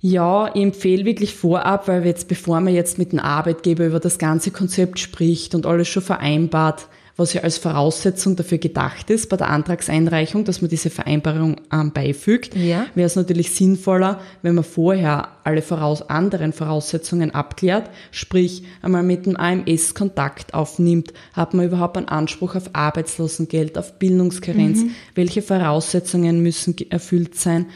Ja, 0.00 0.50
ich 0.54 0.62
empfehle 0.62 1.04
wirklich 1.04 1.34
vorab, 1.34 1.86
weil 1.88 2.06
jetzt, 2.06 2.26
bevor 2.28 2.60
man 2.60 2.72
jetzt 2.74 2.98
mit 2.98 3.12
dem 3.12 3.18
Arbeitgeber 3.18 3.84
über 3.86 4.00
das 4.00 4.18
ganze 4.18 4.50
Konzept 4.50 4.98
spricht 4.98 5.54
und 5.54 5.66
alles 5.66 5.88
schon 5.88 6.02
vereinbart, 6.02 6.88
was 7.16 7.34
ja 7.34 7.42
als 7.42 7.58
Voraussetzung 7.58 8.34
dafür 8.34 8.56
gedacht 8.56 9.10
ist 9.10 9.28
bei 9.28 9.36
der 9.36 9.50
Antragseinreichung, 9.50 10.44
dass 10.46 10.62
man 10.62 10.70
diese 10.70 10.88
Vereinbarung 10.88 11.56
ähm, 11.70 11.92
beifügt, 11.92 12.56
Ja. 12.56 12.86
wäre 12.94 13.06
es 13.06 13.14
natürlich 13.14 13.50
sinnvoller, 13.54 14.20
wenn 14.40 14.54
man 14.54 14.64
vorher 14.64 15.28
alle 15.44 15.60
voraus 15.60 16.00
anderen 16.08 16.54
Voraussetzungen 16.54 17.34
abklärt, 17.34 17.90
sprich 18.10 18.62
einmal 18.80 19.02
mit 19.02 19.26
dem 19.26 19.36
AMS 19.36 19.94
Kontakt 19.94 20.54
aufnimmt, 20.54 21.12
hat 21.34 21.52
man 21.52 21.66
überhaupt 21.66 21.98
einen 21.98 22.08
Anspruch 22.08 22.54
auf 22.54 22.70
Arbeitslosengeld, 22.72 23.76
auf 23.76 23.98
Bildungskarenz, 23.98 24.84
welche 25.14 25.42
Voraussetzungen 25.42 26.42
müssen 26.42 26.74
erfüllt 26.88 27.34
sein, 27.34 27.66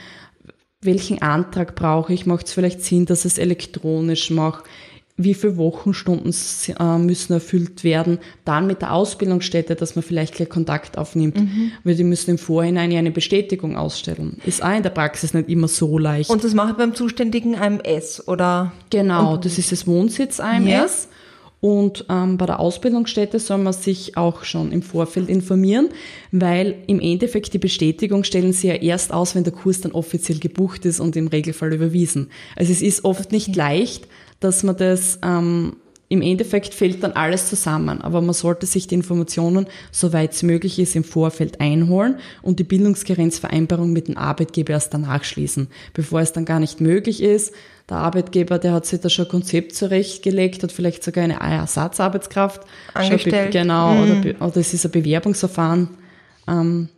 welchen 0.85 1.23
Antrag 1.23 1.75
brauche 1.75 2.13
ich, 2.13 2.27
macht 2.27 2.47
es 2.47 2.53
vielleicht 2.53 2.83
Sinn, 2.83 3.07
dass 3.07 3.25
ich 3.25 3.33
es 3.33 3.39
elektronisch 3.39 4.31
mache, 4.31 4.65
wie 5.17 5.35
viele 5.35 5.57
Wochenstunden 5.57 6.35
äh, 6.81 6.99
müssen 6.99 7.35
erfüllt 7.35 7.85
werden, 7.85 8.19
dann 8.45 8.67
mit 8.67 8.83
der 8.83 8.93
Ausbildungsstätte, 8.93 9.77
dass 9.77 9.95
man 9.95 10.03
vielleicht 10.03 10.35
gleich 10.35 10.49
Kontakt 10.49 10.99
aufnimmt, 10.99 11.39
weil 11.85 11.95
die 11.95 12.03
müssen 12.03 12.31
im 12.31 12.39
Vorhinein 12.39 12.91
ja 12.91 12.99
eine 12.99 13.13
Bestätigung 13.13 13.77
ausstellen. 13.77 14.39
Ist 14.45 14.65
auch 14.65 14.77
in 14.77 14.83
der 14.83 14.91
Praxis 14.91 15.33
nicht 15.33 15.49
immer 15.49 15.69
so 15.69 15.99
leicht. 15.99 16.31
Und 16.31 16.43
das 16.43 16.55
mache 16.55 16.73
ich 16.73 16.77
beim 16.77 16.95
zuständigen 16.95 17.55
AMS 17.55 18.27
oder? 18.27 18.73
Genau, 18.91 19.37
das 19.37 19.57
ist 19.57 19.71
das 19.71 19.87
Wohnsitz 19.87 20.41
AMS. 20.41 21.09
Und 21.61 22.05
ähm, 22.11 22.37
bei 22.37 22.45
der 22.45 22.61
Ausbildungsstätte 22.61 23.39
soll 23.39 23.59
man 23.59 23.73
sich 23.73 24.19
auch 24.19 24.45
schon 24.45 24.71
im 24.71 24.83
Vorfeld 24.83 25.31
informieren, 25.31 25.89
weil 26.31 26.77
im 26.87 27.01
Endeffekt 27.01 27.55
die 27.55 27.59
Bestätigung 27.59 28.23
stellen 28.25 28.53
sie 28.53 28.69
ja 28.69 28.75
erst 28.75 29.15
aus, 29.15 29.35
wenn 29.35 29.45
der 29.45 29.55
Kurs 29.55 29.81
dann 29.81 29.93
offiziell 29.93 30.39
gebucht 30.39 30.85
ist 30.85 31.01
und 31.01 31.17
im 31.17 31.29
Regelfall 31.29 31.73
überwiesen. 31.73 32.29
Also 32.55 32.71
es 32.71 32.83
ist 32.83 33.05
oft 33.05 33.33
nicht 33.33 33.57
leicht, 33.57 34.07
dass 34.41 34.63
man 34.63 34.77
das 34.77 35.19
ähm, 35.25 35.77
im 36.09 36.21
Endeffekt 36.23 36.75
fällt 36.75 37.03
dann 37.03 37.13
alles 37.13 37.49
zusammen, 37.49 38.03
aber 38.03 38.21
man 38.21 38.35
sollte 38.35 38.67
sich 38.67 38.87
die 38.87 38.95
Informationen, 38.95 39.67
soweit 39.91 40.33
es 40.33 40.43
möglich 40.43 40.79
ist, 40.79 40.95
im 40.97 41.05
Vorfeld 41.05 41.61
einholen 41.61 42.17
und 42.43 42.59
die 42.59 42.65
Bildungsgrenzvereinbarung 42.65 43.93
mit 43.93 44.09
dem 44.09 44.19
Arbeitgeber 44.19 44.75
erst 44.75 44.93
danach 44.93 45.25
schließen, 45.25 45.69
bevor 45.95 46.21
es 46.21 46.33
dann 46.33 46.45
gar 46.45 46.61
nicht 46.61 46.81
möglich 46.81 47.23
ist. 47.23 47.55
Der 47.89 47.99
Arbeitgeber, 47.99 48.59
der 48.59 48.73
hat 48.73 48.87
sich 48.87 49.01
da 49.01 49.09
schon 49.09 49.27
ein 49.27 49.31
Konzept 49.31 49.75
zurechtgelegt, 49.75 50.63
hat 50.63 50.73
vielleicht 50.73 51.05
sogar 51.05 51.25
eine 51.25 51.41
Ersatzarbeitskraft 51.41 52.63
schon 52.93 53.03
Angestellt. 53.03 53.53
Be 53.53 53.59
genau, 53.59 54.03
oder, 54.03 54.15
be- 54.17 54.37
oder 54.41 54.57
es 54.59 54.73
ist 54.73 54.85
ein 54.85 54.91
Bewerbungsverfahren. 54.91 55.89
Ähm, 56.47 56.89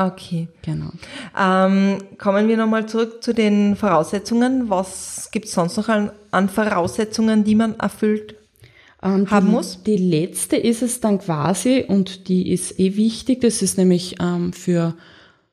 Okay. 0.00 0.46
genau. 0.62 0.90
Ähm, 1.36 1.98
kommen 2.18 2.46
wir 2.46 2.56
nochmal 2.56 2.86
zurück 2.86 3.22
zu 3.22 3.34
den 3.34 3.74
Voraussetzungen. 3.74 4.70
Was 4.70 5.30
gibt 5.32 5.46
es 5.46 5.52
sonst 5.52 5.76
noch 5.76 5.88
an, 5.88 6.12
an 6.30 6.48
Voraussetzungen, 6.48 7.42
die 7.42 7.56
man 7.56 7.74
erfüllt? 7.80 8.36
Ähm, 9.02 9.28
haben 9.28 9.46
die, 9.46 9.52
muss? 9.52 9.82
Die 9.82 9.96
letzte 9.96 10.56
ist 10.56 10.82
es 10.82 11.00
dann 11.00 11.18
quasi 11.18 11.84
und 11.86 12.28
die 12.28 12.52
ist 12.52 12.78
eh 12.78 12.96
wichtig. 12.96 13.40
Das 13.40 13.60
ist 13.60 13.76
nämlich 13.76 14.16
ähm, 14.20 14.52
für 14.52 14.94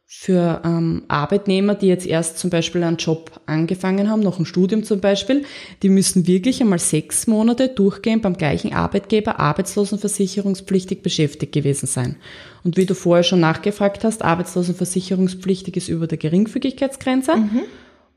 für 0.08 0.62
ähm, 0.64 1.04
Arbeitnehmer, 1.08 1.74
die 1.74 1.88
jetzt 1.88 2.06
erst 2.06 2.38
zum 2.38 2.52
Beispiel 2.52 2.84
einen 2.84 2.98
Job 2.98 3.42
angefangen 3.48 4.10
haben, 4.10 4.20
noch 4.20 4.38
ein 4.38 4.46
Studium 4.46 4.84
zum 4.84 5.02
Beispiel, 5.02 5.44
die 5.82 5.90
müssen 5.90 6.28
wirklich 6.28 6.62
einmal 6.62 6.78
sechs 6.78 7.26
Monate 7.26 7.70
durchgehend 7.70 8.22
beim 8.22 8.38
gleichen 8.38 8.72
Arbeitgeber 8.74 9.40
arbeitslosenversicherungspflichtig 9.40 11.02
beschäftigt 11.02 11.54
gewesen 11.54 11.88
sein. 11.88 12.18
Und 12.64 12.78
wie 12.78 12.86
du 12.86 12.94
vorher 12.94 13.24
schon 13.24 13.40
nachgefragt 13.40 14.04
hast, 14.04 14.24
arbeitslosenversicherungspflichtig 14.24 15.76
ist 15.76 15.90
über 15.90 16.06
der 16.06 16.20
Geringfügigkeitsgrenze. 16.20 17.34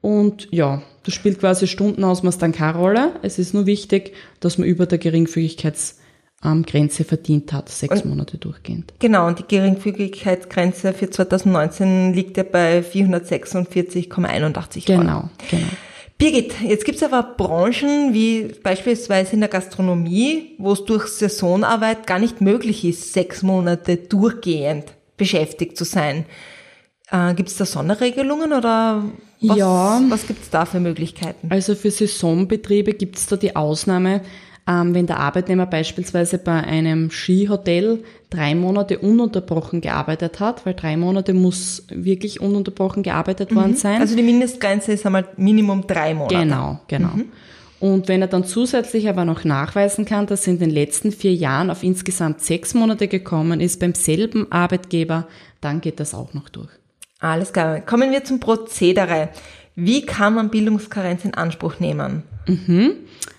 Und 0.00 0.49
ja, 0.50 0.83
das 1.04 1.14
spielt 1.14 1.40
quasi 1.40 1.66
Stundenausmaß 1.66 2.38
dann 2.38 2.52
keine 2.52 2.78
Rolle. 2.78 3.12
Es 3.23 3.38
ist 3.38 3.54
nur 3.54 3.66
wichtig, 3.66 4.12
dass 4.40 4.59
man 4.59 4.68
über 4.68 4.87
der 4.87 4.99
Geringfügigkeitsgrenze 4.99 5.97
verdient 6.40 7.52
hat, 7.52 7.68
sechs 7.68 8.04
Monate 8.04 8.38
durchgehend. 8.38 8.95
Genau, 9.00 9.26
und 9.26 9.40
die 9.40 9.45
Geringfügigkeitsgrenze 9.49 10.92
für 10.92 11.11
2019 11.11 12.14
liegt 12.14 12.37
ja 12.37 12.45
bei 12.45 12.80
446,81 12.80 14.90
Euro. 14.90 15.00
Genau, 15.00 15.30
genau. 15.50 15.66
Birgit, 16.18 16.61
jetzt 16.62 16.85
gibt's 16.85 17.02
aber 17.04 17.23
Branchen 17.23 18.12
wie 18.12 18.50
beispielsweise 18.62 19.35
in 19.35 19.40
der 19.40 19.49
Gastronomie, 19.49 20.57
wo 20.59 20.73
es 20.73 20.85
durch 20.85 21.07
Saisonarbeit 21.07 22.07
gar 22.09 22.18
nicht 22.18 22.40
möglich 22.40 22.85
ist, 22.85 23.12
sechs 23.12 23.42
Monate 23.42 23.97
durchgehend 23.97 24.87
beschäftigt 25.16 25.76
zu 25.76 25.85
sein. 25.85 26.25
Äh, 27.11 27.35
gibt's 27.35 27.57
da 27.57 27.64
Sonderregelungen 27.64 28.52
oder 28.52 29.04
was, 29.40 29.57
Ja. 29.57 30.00
was 30.09 30.26
gibt's 30.26 30.50
da 30.50 30.66
für 30.66 30.80
Möglichkeiten? 30.80 31.49
Also 31.50 31.76
für 31.76 31.92
Saisonbetriebe 31.92 32.95
gibt 32.95 33.16
es 33.16 33.26
da 33.26 33.37
die 33.37 33.54
Ausnahme, 33.54 34.21
ähm, 34.68 34.94
wenn 34.94 35.06
der 35.06 35.18
Arbeitnehmer 35.18 35.64
beispielsweise 35.64 36.37
bei 36.37 36.62
einem 36.62 37.10
Skihotel 37.10 38.04
drei 38.28 38.54
Monate 38.54 38.98
ununterbrochen 38.98 39.80
gearbeitet 39.80 40.40
hat, 40.40 40.66
weil 40.66 40.75
drei 40.75 40.98
Monate 40.98 41.32
muss 41.32 41.87
wirklich 41.88 42.40
ununterbrochen 42.40 43.02
gearbeitet 43.02 43.54
worden 43.54 43.76
sein. 43.76 44.02
Also 44.02 44.14
die 44.14 44.22
Mindestgrenze 44.22 44.92
ist 44.92 45.06
einmal 45.06 45.26
Minimum 45.38 45.87
drei 45.87 46.12
Monate. 46.12 46.37
Genau, 46.37 46.80
genau. 46.87 47.12
Und 47.80 48.08
wenn 48.08 48.20
er 48.20 48.28
dann 48.28 48.44
zusätzlich 48.44 49.08
aber 49.08 49.25
noch 49.25 49.44
nachweisen 49.44 50.04
kann, 50.04 50.26
dass 50.26 50.46
er 50.46 50.54
in 50.54 50.58
den 50.58 50.70
letzten 50.70 51.12
vier 51.12 51.32
Jahren 51.32 51.70
auf 51.70 51.82
insgesamt 51.82 52.42
sechs 52.42 52.75
Monate 52.75 53.08
gekommen 53.08 53.60
ist 53.60 53.80
beim 53.80 53.94
selben 53.94 54.50
Arbeitgeber, 54.52 55.28
dann 55.60 55.80
geht 55.80 56.00
das 56.00 56.12
auch 56.12 56.34
noch 56.34 56.48
durch. 56.48 56.70
Alles 57.20 57.52
klar. 57.52 57.80
Kommen 57.80 58.12
wir 58.12 58.25
zum 58.25 58.38
Prozedere. 58.38 59.30
Wie 59.80 60.04
kann 60.04 60.35
man 60.35 60.50
Bildungskarenz 60.50 61.25
in 61.25 61.35
Anspruch 61.35 61.78
nehmen? 61.78 62.25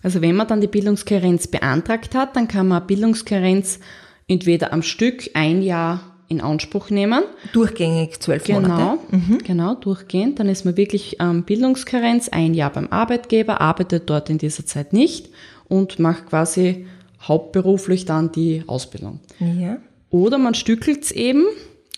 Also 0.01 0.21
wenn 0.21 0.37
man 0.37 0.47
dann 0.47 0.61
die 0.61 0.67
Bildungskarenz 0.67 1.47
beantragt 1.47 2.15
hat, 2.15 2.37
dann 2.37 2.47
kann 2.47 2.69
man 2.69 2.87
Bildungskarenz 2.87 3.81
entweder 4.25 4.71
am 4.71 4.81
Stück 4.81 5.29
ein 5.33 5.61
Jahr 5.61 5.99
in 6.29 6.39
Anspruch 6.39 6.91
nehmen. 6.91 7.23
Durchgängig 7.51 8.21
zwölf 8.21 8.47
Monate. 8.47 8.99
Genau, 9.11 9.37
genau, 9.43 9.75
durchgehend. 9.75 10.39
Dann 10.39 10.47
ist 10.47 10.63
man 10.63 10.77
wirklich 10.77 11.17
ähm, 11.19 11.43
Bildungskarenz, 11.43 12.29
ein 12.29 12.53
Jahr 12.53 12.71
beim 12.71 12.87
Arbeitgeber, 12.87 13.59
arbeitet 13.59 14.09
dort 14.09 14.29
in 14.29 14.37
dieser 14.37 14.65
Zeit 14.65 14.93
nicht 14.93 15.27
und 15.67 15.99
macht 15.99 16.27
quasi 16.27 16.85
hauptberuflich 17.21 18.05
dann 18.05 18.31
die 18.31 18.63
Ausbildung. 18.65 19.19
Ja. 19.39 19.79
Oder 20.09 20.37
man 20.37 20.53
stückelt 20.53 21.03
es 21.03 21.11
eben, 21.11 21.43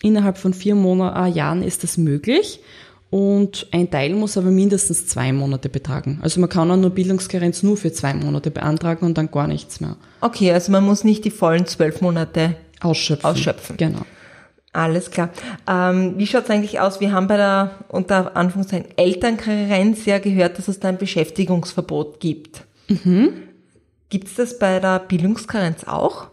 innerhalb 0.02 0.36
von 0.36 0.52
vier 0.52 0.74
Monat, 0.74 1.28
äh, 1.28 1.30
Jahren 1.30 1.62
ist 1.62 1.84
das 1.84 1.96
möglich. 1.96 2.58
Und 3.12 3.66
ein 3.72 3.90
Teil 3.90 4.14
muss 4.14 4.38
aber 4.38 4.50
mindestens 4.50 5.06
zwei 5.06 5.34
Monate 5.34 5.68
betragen. 5.68 6.18
Also 6.22 6.40
man 6.40 6.48
kann 6.48 6.70
auch 6.70 6.78
nur 6.78 6.88
Bildungskarenz 6.88 7.62
nur 7.62 7.76
für 7.76 7.92
zwei 7.92 8.14
Monate 8.14 8.50
beantragen 8.50 9.04
und 9.04 9.18
dann 9.18 9.30
gar 9.30 9.46
nichts 9.46 9.80
mehr 9.80 9.96
Okay, 10.22 10.50
also 10.50 10.72
man 10.72 10.82
muss 10.82 11.04
nicht 11.04 11.26
die 11.26 11.30
vollen 11.30 11.66
zwölf 11.66 12.00
Monate. 12.00 12.56
ausschöpfen. 12.80 13.28
Ausschöpfen. 13.30 13.76
Genau. 13.76 14.00
Alles 14.72 15.10
klar. 15.10 15.28
Ähm, 15.68 16.14
wie 16.16 16.26
schaut's 16.26 16.48
eigentlich 16.48 16.80
aus? 16.80 17.00
Wir 17.00 17.12
haben 17.12 17.26
bei 17.26 17.36
der 17.36 17.72
unter 17.88 18.34
Anführungszeichen 18.34 18.86
Elternkarenz 18.96 20.06
ja 20.06 20.18
gehört, 20.18 20.56
dass 20.56 20.68
es 20.68 20.80
da 20.80 20.88
ein 20.88 20.96
Beschäftigungsverbot 20.96 22.18
gibt. 22.18 22.64
Gibt's 24.08 24.34
das 24.36 24.58
bei 24.58 24.80
der 24.80 25.00
Bildungskarenz 25.00 25.84
auch? 25.84 26.28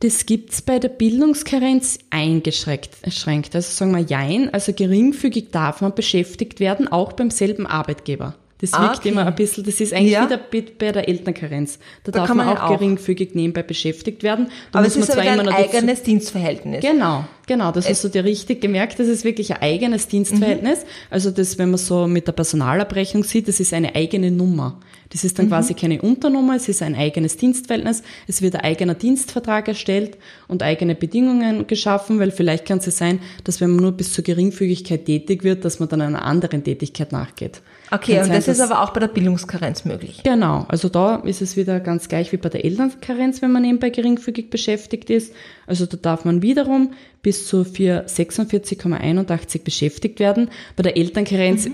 Das 0.00 0.26
gibt's 0.26 0.62
bei 0.62 0.78
der 0.78 0.90
Bildungskarenz 0.90 1.98
eingeschränkt. 2.10 2.90
erschränkt. 3.02 3.54
Also 3.56 3.70
sagen 3.72 3.90
wir 3.92 4.00
Jein, 4.04 4.52
also 4.54 4.72
geringfügig 4.72 5.50
darf 5.50 5.80
man 5.80 5.94
beschäftigt 5.94 6.60
werden, 6.60 6.86
auch 6.86 7.12
beim 7.14 7.30
selben 7.30 7.66
Arbeitgeber. 7.66 8.36
Das 8.60 8.74
Ah, 8.74 8.82
wirkt 8.82 8.98
okay. 8.98 9.08
immer 9.10 9.26
ein 9.26 9.34
bisschen, 9.34 9.64
das 9.64 9.80
ist 9.80 9.92
eigentlich 9.92 10.12
Ja. 10.12 10.24
wieder 10.26 10.38
bei 10.38 10.64
bei 10.78 10.92
der 10.92 11.08
Elternkarenz. 11.08 11.78
Da, 12.04 12.10
Da 12.12 12.18
darf 12.20 12.28
kann 12.28 12.36
man 12.36 12.48
auch 12.48 12.62
auch. 12.64 12.70
geringfügig 12.78 13.34
nebenbei 13.34 13.62
beschäftigt 13.62 14.22
werden. 14.22 14.46
Da 14.72 14.80
Aber 14.80 14.86
muss 14.88 14.96
es 14.96 15.02
ist 15.02 15.08
man 15.08 15.16
zwar 15.24 15.32
ein 15.32 15.40
immer 15.40 15.54
eigenes 15.54 16.02
Dienstverhältnis. 16.02 16.80
Genau, 16.84 17.24
genau, 17.48 17.72
das 17.72 17.88
hast 17.88 18.04
du 18.04 18.08
dir 18.08 18.22
richtig 18.22 18.60
gemerkt. 18.60 19.00
Das 19.00 19.08
ist 19.08 19.24
wirklich 19.24 19.52
ein 19.52 19.62
eigenes 19.62 20.06
Dienstverhältnis. 20.06 20.84
Also 21.10 21.32
das, 21.32 21.58
wenn 21.58 21.70
man 21.70 21.78
so 21.78 22.06
mit 22.06 22.28
der 22.28 22.32
Personalabrechnung 22.32 23.24
sieht, 23.24 23.48
das 23.48 23.58
ist 23.58 23.72
eine 23.72 23.96
eigene 23.96 24.30
Nummer. 24.30 24.78
Das 25.10 25.24
ist 25.24 25.38
dann 25.38 25.48
quasi 25.48 25.72
keine 25.72 26.02
Unternummer, 26.02 26.54
es 26.56 26.68
ist 26.68 26.82
ein 26.82 26.94
eigenes 26.94 27.38
Dienstverhältnis. 27.38 28.02
Es 28.26 28.42
wird 28.42 28.56
ein 28.56 28.60
eigener 28.60 28.94
Dienstvertrag 28.94 29.66
erstellt 29.68 30.18
und 30.48 30.62
eigene 30.62 30.94
Bedingungen 30.94 31.66
geschaffen, 31.66 32.20
weil 32.20 32.30
vielleicht 32.30 32.66
kann 32.66 32.78
es 32.78 32.86
ja 32.86 32.92
sein, 32.92 33.20
dass 33.44 33.60
wenn 33.60 33.70
man 33.70 33.82
nur 33.82 33.92
bis 33.92 34.12
zur 34.12 34.22
Geringfügigkeit 34.22 35.06
tätig 35.06 35.44
wird, 35.44 35.64
dass 35.64 35.80
man 35.80 35.88
dann 35.88 36.02
einer 36.02 36.24
anderen 36.24 36.62
Tätigkeit 36.62 37.12
nachgeht. 37.12 37.62
Okay, 37.90 38.16
Kann 38.16 38.24
und 38.24 38.26
sein, 38.26 38.36
das 38.36 38.48
ist 38.48 38.60
aber 38.60 38.82
auch 38.82 38.90
bei 38.90 39.00
der 39.00 39.08
Bildungskarenz 39.08 39.86
möglich. 39.86 40.20
Genau, 40.24 40.66
also 40.68 40.90
da 40.90 41.16
ist 41.16 41.40
es 41.40 41.56
wieder 41.56 41.80
ganz 41.80 42.08
gleich 42.08 42.30
wie 42.32 42.36
bei 42.36 42.50
der 42.50 42.64
Elternkarenz, 42.64 43.40
wenn 43.40 43.50
man 43.50 43.62
nebenbei 43.62 43.88
geringfügig 43.88 44.50
beschäftigt 44.50 45.08
ist. 45.08 45.32
Also 45.66 45.86
da 45.86 45.96
darf 45.96 46.26
man 46.26 46.42
wiederum 46.42 46.92
bis 47.22 47.46
zu 47.46 47.62
446,81 47.62 49.64
beschäftigt 49.64 50.20
werden. 50.20 50.50
Bei 50.76 50.82
der 50.82 50.96
Elternkarenz 50.96 51.68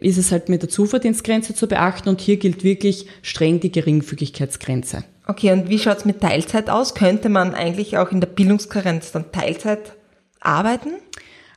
ist 0.00 0.18
es 0.18 0.32
halt 0.32 0.48
mit 0.48 0.62
der 0.62 0.68
Zuverdienstgrenze 0.68 1.54
zu 1.54 1.68
beachten 1.68 2.08
und 2.08 2.20
hier 2.20 2.36
gilt 2.36 2.64
wirklich 2.64 3.06
streng 3.22 3.60
die 3.60 3.72
Geringfügigkeitsgrenze. 3.72 5.04
Okay, 5.26 5.52
und 5.52 5.68
wie 5.68 5.78
schaut's 5.78 6.04
mit 6.04 6.20
Teilzeit 6.20 6.70
aus? 6.70 6.94
Könnte 6.94 7.28
man 7.28 7.54
eigentlich 7.54 7.98
auch 7.98 8.12
in 8.12 8.20
der 8.20 8.28
Bildungskarenz 8.28 9.12
dann 9.12 9.32
Teilzeit 9.32 9.92
arbeiten? 10.40 10.90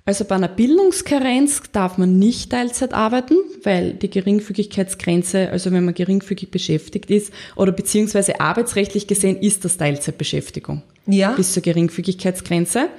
Also 0.05 0.25
bei 0.25 0.33
einer 0.33 0.47
Bildungskarenz 0.47 1.61
darf 1.71 1.99
man 1.99 2.17
nicht 2.17 2.49
Teilzeit 2.49 2.95
arbeiten, 2.95 3.35
weil 3.63 3.93
die 3.93 4.09
Geringfügigkeitsgrenze, 4.09 5.51
also 5.51 5.71
wenn 5.71 5.85
man 5.85 5.93
geringfügig 5.93 6.49
beschäftigt 6.49 7.11
ist 7.11 7.31
oder 7.55 7.71
beziehungsweise 7.71 8.39
arbeitsrechtlich 8.39 9.05
gesehen 9.05 9.37
ist 9.37 9.65
das 9.65 9.77
Teilzeitbeschäftigung 9.77 10.81
Ja. 11.11 11.33
bis 11.33 11.53
zur 11.53 11.63
Geringfügigkeitsgrenze. 11.63 12.89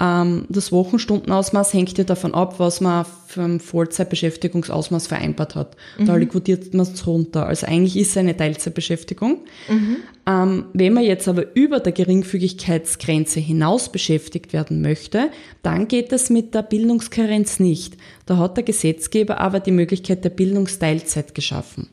Ähm, 0.00 0.46
das 0.48 0.70
Wochenstundenausmaß 0.70 1.72
hängt 1.72 1.98
ja 1.98 2.04
davon 2.04 2.32
ab, 2.32 2.60
was 2.60 2.80
man 2.80 3.04
ein 3.36 3.58
Vollzeitbeschäftigungsausmaß 3.58 5.08
vereinbart 5.08 5.56
hat. 5.56 5.76
Da 5.98 6.14
liquidiert 6.16 6.72
man 6.72 6.86
es 6.86 7.06
runter. 7.06 7.46
Also 7.46 7.66
eigentlich 7.66 7.96
ist 7.96 8.10
es 8.10 8.16
eine 8.16 8.36
Teilzeitbeschäftigung. 8.36 9.40
Ähm, 10.26 10.66
wenn 10.72 10.92
man 10.92 11.02
jetzt 11.02 11.26
aber 11.26 11.56
über 11.56 11.80
der 11.80 11.92
Geringfügigkeitsgrenze 11.92 13.40
hinaus 13.40 13.90
beschäftigt 13.90 14.52
werden 14.52 14.82
möchte, 14.82 15.30
dann 15.62 15.88
geht 15.88 16.12
das 16.12 16.30
mit 16.30 16.54
der 16.54 16.62
Bildungskarenz 16.62 17.58
nicht. 17.58 17.96
Da 18.26 18.36
hat 18.36 18.56
der 18.56 18.64
Gesetzgeber 18.64 19.40
aber 19.40 19.58
die 19.58 19.72
Möglichkeit 19.72 20.24
der 20.24 20.30
Bildungsteilzeit 20.30 21.34
geschaffen. 21.34 21.88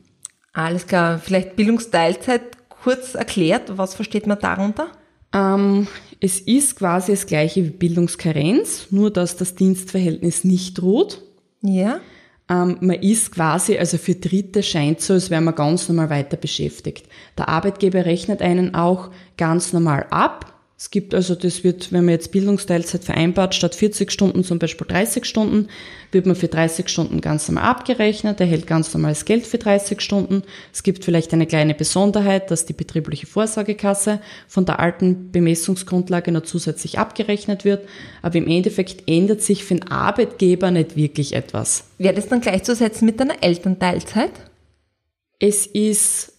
Alles 0.52 0.86
klar. 0.86 1.18
Vielleicht 1.18 1.56
Bildungsteilzeit 1.56 2.42
kurz 2.82 3.16
erklärt. 3.16 3.76
Was 3.76 3.94
versteht 3.94 4.28
man 4.28 4.38
darunter? 4.38 4.92
Ähm, 5.36 5.86
es 6.18 6.40
ist 6.40 6.76
quasi 6.76 7.12
das 7.12 7.26
gleiche 7.26 7.64
wie 7.64 7.70
Bildungskarenz, 7.70 8.86
nur 8.90 9.10
dass 9.10 9.36
das 9.36 9.54
Dienstverhältnis 9.54 10.44
nicht 10.44 10.80
ruht. 10.80 11.20
Ja. 11.60 12.00
Ähm, 12.48 12.78
man 12.80 12.96
ist 13.02 13.32
quasi, 13.32 13.76
also 13.76 13.98
für 13.98 14.14
Dritte 14.14 14.62
scheint 14.62 15.00
so, 15.00 15.12
als 15.14 15.30
wäre 15.30 15.42
man 15.42 15.54
ganz 15.54 15.88
normal 15.88 16.10
weiter 16.10 16.36
beschäftigt. 16.36 17.06
Der 17.36 17.48
Arbeitgeber 17.48 18.06
rechnet 18.06 18.40
einen 18.40 18.74
auch 18.74 19.10
ganz 19.36 19.72
normal 19.72 20.06
ab. 20.10 20.54
Es 20.78 20.90
gibt 20.90 21.14
also, 21.14 21.34
das 21.34 21.64
wird, 21.64 21.90
wenn 21.90 22.04
man 22.04 22.12
jetzt 22.12 22.32
Bildungsteilzeit 22.32 23.02
vereinbart, 23.02 23.54
statt 23.54 23.74
40 23.74 24.12
Stunden 24.12 24.44
zum 24.44 24.58
Beispiel 24.58 24.86
30 24.86 25.24
Stunden, 25.24 25.68
wird 26.12 26.26
man 26.26 26.36
für 26.36 26.48
30 26.48 26.90
Stunden 26.90 27.22
ganz 27.22 27.48
normal 27.48 27.70
abgerechnet, 27.70 28.40
erhält 28.40 28.66
ganz 28.66 28.92
normales 28.92 29.24
Geld 29.24 29.46
für 29.46 29.56
30 29.56 30.02
Stunden. 30.02 30.42
Es 30.74 30.82
gibt 30.82 31.02
vielleicht 31.02 31.32
eine 31.32 31.46
kleine 31.46 31.74
Besonderheit, 31.74 32.50
dass 32.50 32.66
die 32.66 32.74
betriebliche 32.74 33.26
Vorsorgekasse 33.26 34.20
von 34.48 34.66
der 34.66 34.78
alten 34.78 35.32
Bemessungsgrundlage 35.32 36.30
noch 36.30 36.42
zusätzlich 36.42 36.98
abgerechnet 36.98 37.64
wird. 37.64 37.88
Aber 38.20 38.36
im 38.36 38.46
Endeffekt 38.46 39.08
ändert 39.08 39.40
sich 39.40 39.64
für 39.64 39.76
den 39.76 39.90
Arbeitgeber 39.90 40.70
nicht 40.70 40.94
wirklich 40.94 41.32
etwas. 41.32 41.84
Wäre 41.96 42.14
das 42.14 42.28
dann 42.28 42.42
gleichzusetzen 42.42 43.06
mit 43.06 43.18
einer 43.18 43.42
Elternteilzeit? 43.42 44.32
Es 45.38 45.64
ist, 45.66 46.35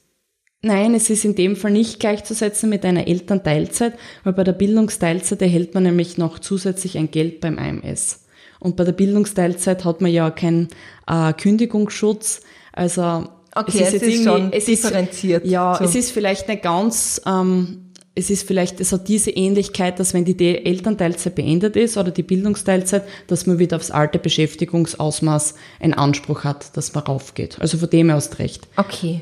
nein, 0.61 0.93
es 0.93 1.09
ist 1.09 1.25
in 1.25 1.35
dem 1.35 1.55
Fall 1.55 1.71
nicht 1.71 1.99
gleichzusetzen 1.99 2.69
mit 2.69 2.85
einer 2.85 3.07
Elternteilzeit, 3.07 3.97
weil 4.23 4.33
bei 4.33 4.43
der 4.43 4.53
Bildungsteilzeit 4.53 5.41
erhält 5.41 5.73
man 5.73 5.83
nämlich 5.83 6.17
noch 6.17 6.39
zusätzlich 6.39 6.97
ein 6.97 7.11
Geld 7.11 7.41
beim 7.41 7.57
AMS. 7.57 8.25
Und 8.59 8.75
bei 8.75 8.83
der 8.83 8.91
Bildungsteilzeit 8.91 9.85
hat 9.85 10.01
man 10.01 10.11
ja 10.11 10.31
keinen 10.31 10.69
äh, 11.07 11.33
Kündigungsschutz. 11.33 12.41
Also 12.73 13.27
Okay, 13.57 13.81
es 13.81 13.93
ist 13.93 14.23
schon 14.23 14.51
differenziert 14.51 15.45
ja, 15.45 15.75
so. 15.75 15.83
es 15.83 15.95
ist 15.95 16.11
vielleicht 16.11 16.47
nicht 16.47 16.61
ganz, 16.61 17.19
ähm, 17.25 17.86
es 18.17 18.31
ist 18.31 18.47
vielleicht, 18.47 18.81
es 18.81 18.91
hat 18.91 19.07
diese 19.07 19.29
Ähnlichkeit, 19.29 19.99
dass 19.99 20.13
wenn 20.13 20.25
die 20.25 20.65
Elternteilzeit 20.65 21.35
beendet 21.35 21.75
ist 21.75 21.97
oder 21.97 22.09
die 22.09 22.23
Bildungsteilzeit, 22.23 23.03
dass 23.27 23.45
man 23.45 23.59
wieder 23.59 23.77
aufs 23.77 23.91
alte 23.91 24.17
Beschäftigungsausmaß 24.17 25.53
einen 25.79 25.93
Anspruch 25.93 26.43
hat, 26.43 26.75
dass 26.75 26.95
man 26.95 27.03
raufgeht. 27.03 27.57
Also 27.59 27.77
von 27.77 27.89
dem 27.89 28.07
her 28.07 28.15
hast 28.15 28.39
recht. 28.39 28.67
Okay. 28.75 29.21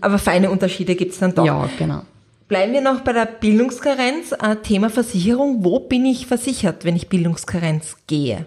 Aber 0.00 0.18
feine 0.18 0.50
Unterschiede 0.50 0.94
gibt's 0.94 1.18
dann 1.18 1.34
doch. 1.34 1.44
Ja, 1.44 1.68
genau. 1.78 2.02
Bleiben 2.48 2.72
wir 2.72 2.80
noch 2.80 3.00
bei 3.00 3.12
der 3.12 3.26
Bildungskarenz. 3.26 4.34
Thema 4.62 4.88
Versicherung. 4.88 5.64
Wo 5.64 5.80
bin 5.80 6.06
ich 6.06 6.26
versichert, 6.26 6.84
wenn 6.84 6.96
ich 6.96 7.08
Bildungskarenz 7.08 7.96
gehe? 8.06 8.46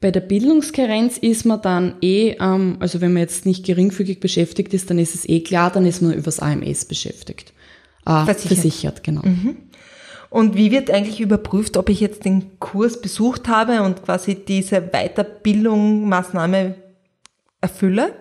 Bei 0.00 0.10
der 0.10 0.20
Bildungskarenz 0.20 1.18
ist 1.18 1.44
man 1.44 1.62
dann 1.62 1.94
eh, 2.02 2.36
ähm, 2.40 2.76
also 2.80 3.00
wenn 3.00 3.12
man 3.12 3.22
jetzt 3.22 3.46
nicht 3.46 3.64
geringfügig 3.64 4.18
beschäftigt 4.18 4.74
ist, 4.74 4.90
dann 4.90 4.98
ist 4.98 5.14
es 5.14 5.28
eh 5.28 5.40
klar, 5.40 5.70
dann 5.70 5.86
ist 5.86 6.02
man 6.02 6.12
übers 6.12 6.40
AMS 6.40 6.84
beschäftigt. 6.84 7.52
Äh, 8.06 8.24
Versichert. 8.24 8.58
versichert, 8.58 9.04
genau. 9.04 9.22
Und 10.30 10.56
wie 10.56 10.70
wird 10.70 10.90
eigentlich 10.90 11.20
überprüft, 11.20 11.76
ob 11.76 11.88
ich 11.90 12.00
jetzt 12.00 12.24
den 12.24 12.58
Kurs 12.58 13.00
besucht 13.00 13.48
habe 13.48 13.82
und 13.82 14.02
quasi 14.02 14.34
diese 14.34 14.80
Weiterbildung, 14.80 16.08
Maßnahme 16.08 16.74
erfülle? 17.60 18.14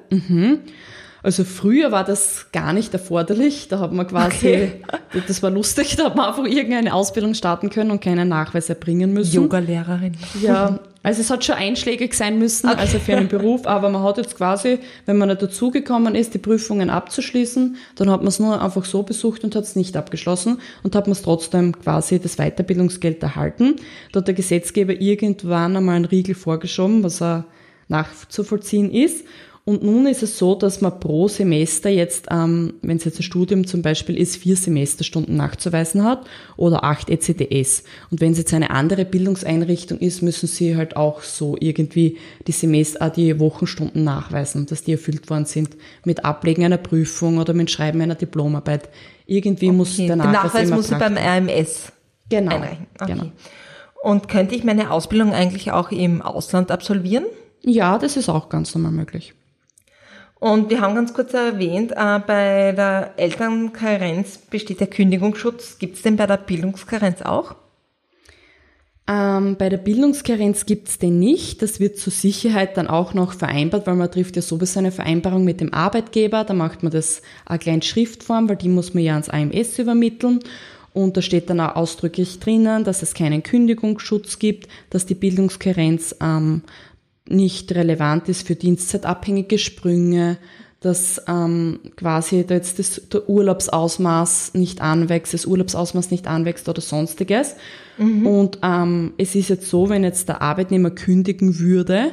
Also 1.23 1.43
früher 1.43 1.91
war 1.91 2.03
das 2.03 2.47
gar 2.51 2.73
nicht 2.73 2.93
erforderlich. 2.93 3.67
Da 3.69 3.79
hat 3.79 3.93
man 3.93 4.07
quasi, 4.07 4.35
Okay. 4.47 4.71
das 5.27 5.41
war 5.41 5.51
lustig, 5.51 5.95
da 5.95 6.05
hat 6.05 6.15
man 6.15 6.27
einfach 6.27 6.45
irgendeine 6.45 6.93
Ausbildung 6.93 7.33
starten 7.33 7.69
können 7.69 7.91
und 7.91 8.01
keinen 8.01 8.27
Nachweis 8.29 8.69
erbringen 8.69 9.13
müssen. 9.13 9.33
Yoga-Lehrerin. 9.35 10.17
Ja, 10.41 10.79
also 11.03 11.21
es 11.21 11.29
hat 11.31 11.43
schon 11.43 11.55
einschlägig 11.55 12.13
sein 12.13 12.37
müssen, 12.37 12.69
Okay. 12.69 12.79
also 12.79 12.99
für 12.99 13.15
einen 13.17 13.27
Beruf, 13.27 13.65
aber 13.65 13.89
man 13.89 14.03
hat 14.03 14.17
jetzt 14.17 14.37
quasi, 14.37 14.77
wenn 15.05 15.17
man 15.17 15.29
nicht 15.29 15.41
dazugekommen 15.41 16.13
ist, 16.13 16.33
die 16.35 16.37
Prüfungen 16.37 16.89
abzuschließen, 16.91 17.75
dann 17.95 18.09
hat 18.11 18.21
man 18.21 18.27
es 18.27 18.39
nur 18.39 18.61
einfach 18.61 18.85
so 18.85 19.01
besucht 19.03 19.43
und 19.43 19.55
hat 19.55 19.63
es 19.63 19.75
nicht 19.75 19.97
abgeschlossen 19.97 20.59
und 20.83 20.95
hat 20.95 21.07
man 21.07 21.13
es 21.13 21.23
trotzdem 21.23 21.77
quasi 21.79 22.19
das 22.19 22.35
Weiterbildungsgeld 22.37 23.23
erhalten. 23.23 23.77
Da 24.11 24.19
hat 24.19 24.27
der 24.27 24.35
Gesetzgeber 24.35 24.93
irgendwann 25.01 25.75
einmal 25.75 25.95
einen 25.95 26.05
Riegel 26.05 26.35
vorgeschoben, 26.35 27.03
was 27.03 27.21
er 27.21 27.45
nachzuvollziehen 27.87 28.91
ist. 28.91 29.25
Und 29.71 29.83
nun 29.83 30.05
ist 30.05 30.21
es 30.21 30.37
so, 30.37 30.53
dass 30.53 30.81
man 30.81 30.99
pro 30.99 31.29
Semester 31.29 31.89
jetzt, 31.89 32.25
ähm, 32.29 32.73
wenn 32.81 32.97
es 32.97 33.05
jetzt 33.05 33.21
ein 33.21 33.23
Studium 33.23 33.65
zum 33.65 33.81
Beispiel 33.81 34.17
ist, 34.17 34.35
vier 34.35 34.57
Semesterstunden 34.57 35.37
nachzuweisen 35.37 36.03
hat 36.03 36.27
oder 36.57 36.83
acht 36.83 37.09
ECTS. 37.09 37.85
Und 38.09 38.19
wenn 38.19 38.33
es 38.33 38.37
jetzt 38.37 38.53
eine 38.53 38.71
andere 38.71 39.05
Bildungseinrichtung 39.05 39.99
ist, 39.99 40.23
müssen 40.23 40.47
sie 40.47 40.75
halt 40.75 40.97
auch 40.97 41.21
so 41.21 41.55
irgendwie 41.57 42.17
die 42.47 42.51
Semester, 42.51 43.05
äh, 43.07 43.11
die 43.11 43.39
Wochenstunden 43.39 44.03
nachweisen, 44.03 44.65
dass 44.65 44.83
die 44.83 44.91
erfüllt 44.91 45.29
worden 45.29 45.45
sind 45.45 45.69
mit 46.03 46.25
Ablegen 46.25 46.65
einer 46.65 46.75
Prüfung 46.75 47.37
oder 47.37 47.53
mit 47.53 47.71
Schreiben 47.71 48.01
einer 48.01 48.15
Diplomarbeit. 48.15 48.89
Irgendwie 49.25 49.71
muss 49.71 49.93
Okay. 49.93 50.07
der 50.07 50.17
Den 50.17 50.31
Nachweis, 50.33 50.43
Nachweis 50.43 50.69
muss 50.71 50.91
ich 50.91 50.97
beim 50.97 51.15
RMS 51.15 51.93
genau, 52.27 52.57
einreichen. 52.57 52.87
Okay. 52.99 53.13
genau. 53.13 53.31
Und 54.03 54.27
könnte 54.27 54.53
ich 54.53 54.65
meine 54.65 54.91
Ausbildung 54.91 55.31
eigentlich 55.31 55.71
auch 55.71 55.91
im 55.91 56.21
Ausland 56.21 56.71
absolvieren? 56.71 57.23
Ja, 57.61 57.97
das 57.97 58.17
ist 58.17 58.27
auch 58.27 58.49
ganz 58.49 58.75
normal 58.75 58.91
möglich. 58.91 59.33
Und 60.41 60.71
wir 60.71 60.81
haben 60.81 60.95
ganz 60.95 61.13
kurz 61.13 61.35
erwähnt, 61.35 61.91
äh, 61.91 62.19
bei 62.19 62.73
der 62.75 63.13
Elternkarenz 63.15 64.39
besteht 64.39 64.79
der 64.79 64.87
Kündigungsschutz. 64.87 65.77
Gibt 65.77 65.97
es 65.97 66.01
den 66.01 66.15
bei 66.15 66.25
der 66.25 66.37
Bildungskarenz 66.37 67.21
auch? 67.21 67.53
Ähm, 69.07 69.55
bei 69.57 69.69
der 69.69 69.77
Bildungskarenz 69.77 70.65
gibt's 70.65 70.97
den 70.97 71.19
nicht. 71.19 71.61
Das 71.61 71.79
wird 71.79 71.99
zur 71.99 72.11
Sicherheit 72.11 72.75
dann 72.75 72.87
auch 72.87 73.13
noch 73.13 73.33
vereinbart, 73.33 73.85
weil 73.85 73.93
man 73.93 74.11
trifft 74.11 74.35
ja 74.35 74.41
sowieso 74.41 74.79
eine 74.79 74.91
Vereinbarung 74.91 75.43
mit 75.43 75.61
dem 75.61 75.75
Arbeitgeber. 75.75 76.43
Da 76.43 76.55
macht 76.55 76.81
man 76.81 76.91
das 76.91 77.21
eine 77.45 77.59
kleine 77.59 77.83
Schriftform, 77.83 78.49
weil 78.49 78.55
die 78.55 78.69
muss 78.69 78.95
man 78.95 79.03
ja 79.03 79.13
ans 79.13 79.29
AMS 79.29 79.77
übermitteln. 79.77 80.39
Und 80.91 81.17
da 81.17 81.21
steht 81.21 81.51
dann 81.51 81.59
auch 81.59 81.75
ausdrücklich 81.75 82.39
drinnen, 82.39 82.83
dass 82.83 83.03
es 83.03 83.13
keinen 83.13 83.43
Kündigungsschutz 83.43 84.39
gibt, 84.39 84.67
dass 84.89 85.05
die 85.05 85.13
Bildungskarenz 85.13 86.15
ähm, 86.19 86.63
nicht 87.29 87.73
relevant 87.73 88.29
ist 88.29 88.47
für 88.47 88.55
dienstzeitabhängige 88.55 89.57
Sprünge, 89.57 90.37
dass 90.79 91.21
ähm, 91.27 91.79
quasi 91.95 92.45
da 92.45 92.55
jetzt 92.55 92.79
das, 92.79 93.07
der 93.09 93.29
Urlaubsausmaß 93.29 94.55
nicht 94.55 94.81
anwächst, 94.81 95.33
das 95.33 95.45
Urlaubsausmaß 95.45 96.09
nicht 96.09 96.27
anwächst 96.27 96.67
oder 96.67 96.81
sonstiges. 96.81 97.55
Und 98.25 98.57
ähm, 98.63 99.13
es 99.19 99.35
ist 99.35 99.49
jetzt 99.49 99.69
so, 99.69 99.89
wenn 99.89 100.03
jetzt 100.03 100.27
der 100.27 100.41
Arbeitnehmer 100.41 100.89
kündigen 100.89 101.59
würde, 101.59 102.11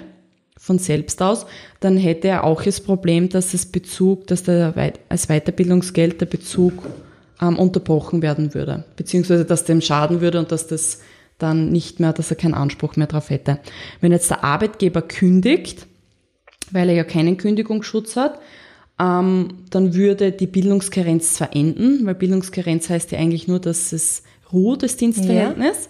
von 0.58 0.78
selbst 0.78 1.22
aus, 1.22 1.46
dann 1.80 1.96
hätte 1.96 2.28
er 2.28 2.44
auch 2.44 2.62
das 2.62 2.80
Problem, 2.80 3.28
dass 3.28 3.52
das 3.52 3.64
Bezug, 3.64 4.26
dass 4.26 4.42
der 4.42 4.76
Weit 4.76 5.00
als 5.08 5.28
Weiterbildungsgeld 5.28 6.20
der 6.20 6.26
Bezug 6.26 6.74
ähm, 7.40 7.58
unterbrochen 7.58 8.22
werden 8.22 8.54
würde, 8.54 8.84
beziehungsweise 8.96 9.44
dass 9.44 9.64
dem 9.64 9.80
schaden 9.80 10.20
würde 10.20 10.40
und 10.40 10.52
dass 10.52 10.66
das 10.66 11.00
dann 11.38 11.70
nicht 11.70 12.00
mehr, 12.00 12.12
dass 12.12 12.30
er 12.30 12.36
keinen 12.36 12.54
Anspruch 12.54 12.96
mehr 12.96 13.06
darauf 13.06 13.30
hätte. 13.30 13.58
Wenn 14.00 14.12
jetzt 14.12 14.30
der 14.30 14.44
Arbeitgeber 14.44 15.02
kündigt, 15.02 15.86
weil 16.70 16.88
er 16.88 16.94
ja 16.94 17.04
keinen 17.04 17.36
Kündigungsschutz 17.36 18.16
hat, 18.16 18.38
ähm, 19.00 19.64
dann 19.70 19.94
würde 19.94 20.32
die 20.32 20.46
Bildungskarenz 20.46 21.34
zwar 21.34 21.54
enden, 21.54 22.04
weil 22.04 22.14
Bildungskarenz 22.14 22.90
heißt 22.90 23.12
ja 23.12 23.18
eigentlich 23.18 23.46
nur, 23.46 23.60
dass 23.60 23.92
es 23.92 24.24
ruht, 24.52 24.82
das 24.82 24.96
Dienstverhältnis, 24.96 25.88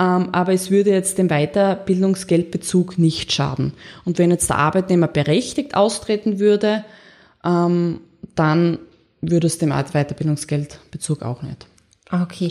ähm, 0.00 0.30
aber 0.32 0.52
es 0.52 0.70
würde 0.70 0.90
jetzt 0.90 1.18
dem 1.18 1.28
Weiterbildungsgeldbezug 1.28 2.98
nicht 2.98 3.32
schaden. 3.32 3.74
Und 4.04 4.18
wenn 4.18 4.30
jetzt 4.30 4.50
der 4.50 4.58
Arbeitnehmer 4.58 5.06
berechtigt 5.06 5.74
austreten 5.76 6.40
würde, 6.40 6.84
ähm, 7.44 8.00
dann 8.34 8.78
würde 9.20 9.46
es 9.46 9.58
dem 9.58 9.70
Weiterbildungsgeldbezug 9.70 11.22
auch 11.22 11.42
nicht. 11.42 11.66
Okay, 12.12 12.50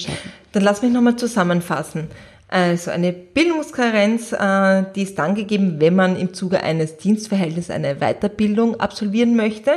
dann 0.52 0.64
lass 0.64 0.82
mich 0.82 0.92
nochmal 0.92 1.16
zusammenfassen. 1.16 2.08
Also 2.48 2.90
eine 2.90 3.14
Bildungskarenz, 3.14 4.32
äh, 4.32 4.84
die 4.96 5.04
ist 5.04 5.20
dann 5.20 5.36
gegeben, 5.36 5.76
wenn 5.80 5.96
man 5.96 6.16
im 6.16 6.34
Zuge 6.34 6.64
eines 6.64 6.98
Dienstverhältnisses 6.98 7.70
eine 7.70 7.98
Weiterbildung 7.98 8.80
absolvieren 8.80 9.36
möchte. 9.36 9.72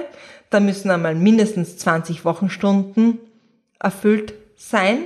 Da 0.49 0.61
müssen 0.61 0.91
einmal 0.91 1.15
mindestens 1.15 1.77
20 1.77 2.25
Wochenstunden 2.25 3.19
erfüllt 3.79 4.35
sein. 4.57 4.99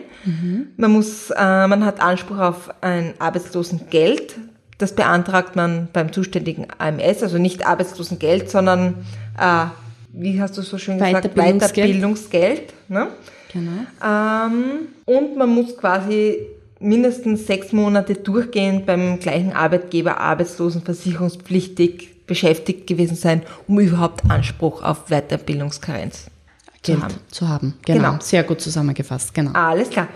Man 0.77 0.93
muss, 0.93 1.31
äh, 1.31 1.67
man 1.67 1.85
hat 1.85 2.01
Anspruch 2.01 2.39
auf 2.39 2.71
ein 2.83 3.15
Arbeitslosengeld. 3.19 4.35
Das 4.79 4.95
beantragt 4.95 5.57
man 5.57 5.89
beim 5.93 6.13
zuständigen 6.13 6.67
AMS, 6.79 7.23
also 7.23 7.39
nicht 7.39 7.67
Arbeitslosengeld, 7.67 8.51
sondern 8.51 9.07
äh, 9.41 9.67
wie 10.13 10.41
hast 10.41 10.59
du 10.59 10.63
so 10.63 10.79
schön 10.79 10.99
gesagt, 10.99 11.15
Weiterbildungsgeld. 11.15 11.75
Weiterbildungsgeld. 11.75 12.75
Ne? 12.89 13.09
Genau. 13.57 13.87
Ähm, 14.05 14.89
und 15.07 15.37
man 15.37 15.49
muss 15.49 15.77
quasi 15.77 16.39
mindestens 16.79 17.47
sechs 17.47 17.73
Monate 17.73 18.15
durchgehend 18.15 18.85
beim 18.85 19.19
gleichen 19.19 19.53
Arbeitgeber 19.53 20.21
arbeitslosenversicherungspflichtig 20.21 22.27
beschäftigt 22.27 22.87
gewesen 22.87 23.17
sein, 23.17 23.43
um 23.67 23.81
überhaupt 23.81 24.31
Anspruch 24.31 24.83
auf 24.83 25.07
Weiterbildungskarenz 25.09 26.27
zu 26.83 27.03
haben. 27.03 27.15
zu 27.31 27.49
haben. 27.49 27.75
Genau. 27.87 28.11
Genau. 28.11 28.21
Sehr 28.21 28.43
gut 28.43 28.61
zusammengefasst, 28.61 29.33
genau. 29.33 29.53
Alles 29.53 29.91
klar. 29.91 30.09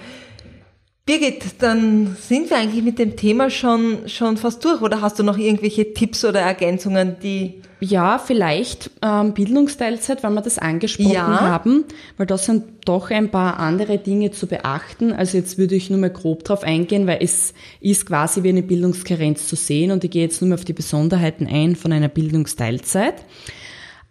Birgit, 1.10 1.42
dann 1.58 2.16
sind 2.20 2.50
wir 2.50 2.56
eigentlich 2.56 2.84
mit 2.84 3.00
dem 3.00 3.16
Thema 3.16 3.50
schon, 3.50 4.08
schon 4.08 4.36
fast 4.36 4.64
durch. 4.64 4.80
Oder 4.80 5.00
hast 5.00 5.18
du 5.18 5.24
noch 5.24 5.38
irgendwelche 5.38 5.92
Tipps 5.92 6.24
oder 6.24 6.38
Ergänzungen, 6.40 7.16
die 7.20 7.54
Ja, 7.80 8.18
vielleicht 8.24 8.90
ähm, 9.02 9.32
Bildungsteilzeit, 9.34 10.22
weil 10.22 10.30
wir 10.30 10.40
das 10.42 10.58
angesprochen 10.58 11.10
Ja. 11.12 11.40
haben, 11.40 11.84
weil 12.16 12.26
da 12.26 12.38
sind 12.38 12.62
doch 12.84 13.10
ein 13.10 13.28
paar 13.30 13.58
andere 13.58 13.98
Dinge 13.98 14.30
zu 14.30 14.46
beachten. 14.46 15.12
Also 15.12 15.36
jetzt 15.36 15.58
würde 15.58 15.74
ich 15.74 15.90
nur 15.90 15.98
mal 15.98 16.10
grob 16.10 16.44
drauf 16.44 16.62
eingehen, 16.62 17.08
weil 17.08 17.18
es 17.22 17.54
ist 17.80 18.06
quasi 18.06 18.44
wie 18.44 18.50
eine 18.50 18.62
Bildungskarenz 18.62 19.48
zu 19.48 19.56
sehen 19.56 19.90
und 19.90 20.04
ich 20.04 20.12
gehe 20.12 20.22
jetzt 20.22 20.40
nur 20.40 20.50
mal 20.50 20.54
auf 20.54 20.64
die 20.64 20.74
Besonderheiten 20.74 21.48
ein 21.50 21.74
von 21.74 21.92
einer 21.92 22.08
Bildungsteilzeit. 22.08 23.14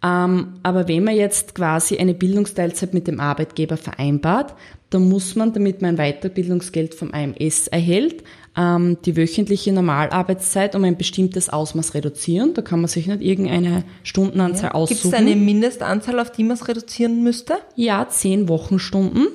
Ähm, 0.02 0.54
aber 0.62 0.88
wenn 0.88 1.04
man 1.04 1.14
jetzt 1.14 1.54
quasi 1.54 1.98
eine 1.98 2.14
Bildungsteilzeit 2.14 2.94
mit 2.94 3.06
dem 3.06 3.20
Arbeitgeber 3.20 3.76
vereinbart, 3.76 4.54
dann 4.88 5.08
muss 5.08 5.36
man, 5.36 5.52
damit 5.52 5.82
man 5.82 5.98
ein 5.98 6.12
Weiterbildungsgeld 6.12 6.94
vom 6.94 7.12
AMS 7.12 7.68
erhält, 7.68 8.24
ähm, 8.56 8.98
die 9.04 9.16
wöchentliche 9.16 9.72
Normalarbeitszeit 9.72 10.74
um 10.74 10.84
ein 10.84 10.96
bestimmtes 10.96 11.48
Ausmaß 11.48 11.94
reduzieren. 11.94 12.54
Da 12.54 12.62
kann 12.62 12.80
man 12.80 12.88
sich 12.88 13.06
nicht 13.06 13.20
irgendeine 13.20 13.84
Stundenanzahl 14.02 14.70
gibt 14.70 14.92
es 14.92 15.06
aussuchen. 15.06 15.14
eine 15.14 15.36
Mindestanzahl, 15.36 16.18
auf 16.18 16.32
die 16.32 16.44
man 16.44 16.56
es 16.56 16.66
reduzieren 16.66 17.22
müsste? 17.22 17.54
Ja, 17.76 18.08
10 18.08 18.48
Wochenstunden. 18.48 19.28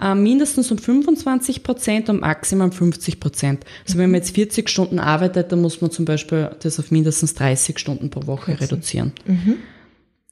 Äh, 0.00 0.14
mindestens 0.14 0.70
um 0.72 0.78
25 0.78 1.62
Prozent 1.62 2.08
und 2.08 2.20
maximal 2.20 2.72
50 2.72 3.20
Prozent. 3.20 3.64
Also 3.86 3.98
wenn 3.98 4.10
man 4.10 4.20
jetzt 4.20 4.34
40 4.34 4.68
Stunden 4.68 4.98
arbeitet, 4.98 5.52
dann 5.52 5.62
muss 5.62 5.80
man 5.80 5.90
zum 5.90 6.04
Beispiel 6.04 6.50
das 6.60 6.78
auf 6.78 6.90
mindestens 6.90 7.34
30 7.34 7.78
Stunden 7.78 8.10
pro 8.10 8.26
Woche 8.26 8.60
reduzieren. 8.60 9.12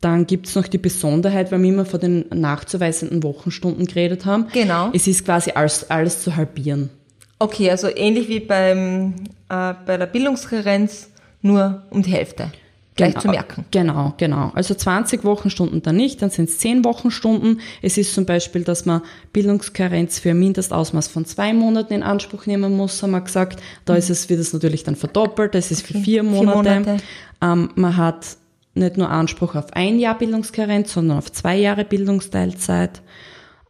Dann 0.05 0.27
gibt's 0.27 0.55
noch 0.55 0.69
die 0.69 0.77
Besonderheit, 0.77 1.51
weil 1.51 1.63
wir 1.63 1.71
immer 1.71 1.87
von 1.87 1.99
den 1.99 2.27
nachzuweisenden 2.29 3.23
Wochenstunden 3.23 3.87
geredet 3.87 4.27
haben. 4.27 4.49
Genau. 4.53 4.91
Es 4.93 5.07
ist 5.07 5.25
quasi 5.25 5.53
alles, 5.53 5.89
alles 5.91 6.23
zu 6.23 6.37
halbieren. 6.37 6.91
Okay, 7.39 7.71
also 7.71 7.89
ähnlich 7.89 8.29
wie 8.29 8.41
beim, 8.41 9.15
äh, 9.49 9.73
bei 9.87 9.97
der 9.97 10.05
Bildungskarenz, 10.05 11.09
nur 11.41 11.85
um 11.89 12.03
die 12.03 12.11
Hälfte. 12.11 12.53
Gleich 12.97 13.13
Genau, 13.13 13.21
zu 13.23 13.29
merken. 13.29 13.65
Genau, 13.71 14.13
genau. 14.19 14.53
Also 14.55 14.75
20 14.75 15.25
Wochenstunden 15.25 15.81
dann 15.81 15.97
nicht, 15.97 16.21
dann 16.21 16.29
sind 16.29 16.51
es 16.51 16.59
10 16.59 16.85
Wochenstunden. 16.85 17.61
Es 17.81 17.97
ist 17.97 18.15
zum 18.15 18.27
Beispiel, 18.27 18.63
dass 18.63 18.85
man 18.85 19.01
Bildungskarenz 19.33 20.19
für 20.19 20.31
ein 20.31 20.39
Mindestausmaß 20.39 21.09
von 21.09 21.25
zwei 21.25 21.55
Monaten 21.55 21.95
in 21.95 22.03
Anspruch 22.03 22.45
nehmen 22.45 22.77
muss, 22.77 23.03
haben 23.03 23.13
wir 23.13 23.23
gesagt. 23.23 23.59
Da 23.87 23.95
ist 23.95 24.11
es, 24.11 24.29
wird 24.29 24.41
es 24.41 24.53
natürlich 24.53 24.85
dann 24.85 24.97
verdoppelt, 24.97 25.55
das 25.55 25.71
ist 25.71 25.87
für 25.87 25.95
vier 25.95 26.03
vier 26.03 26.23
Monate. 26.25 26.57
Monate. 26.57 26.97
Ähm, 27.41 27.71
man 27.75 27.97
hat 27.97 28.37
nicht 28.75 28.97
nur 28.97 29.11
Anspruch 29.11 29.55
auf 29.55 29.73
ein 29.73 29.99
Jahr 29.99 30.19
Bildungskarenz, 30.19 30.93
sondern 30.93 31.19
auf 31.19 31.31
zwei 31.33 31.57
Jahre 31.57 31.85
Bildungsteilzeit. 31.85 33.03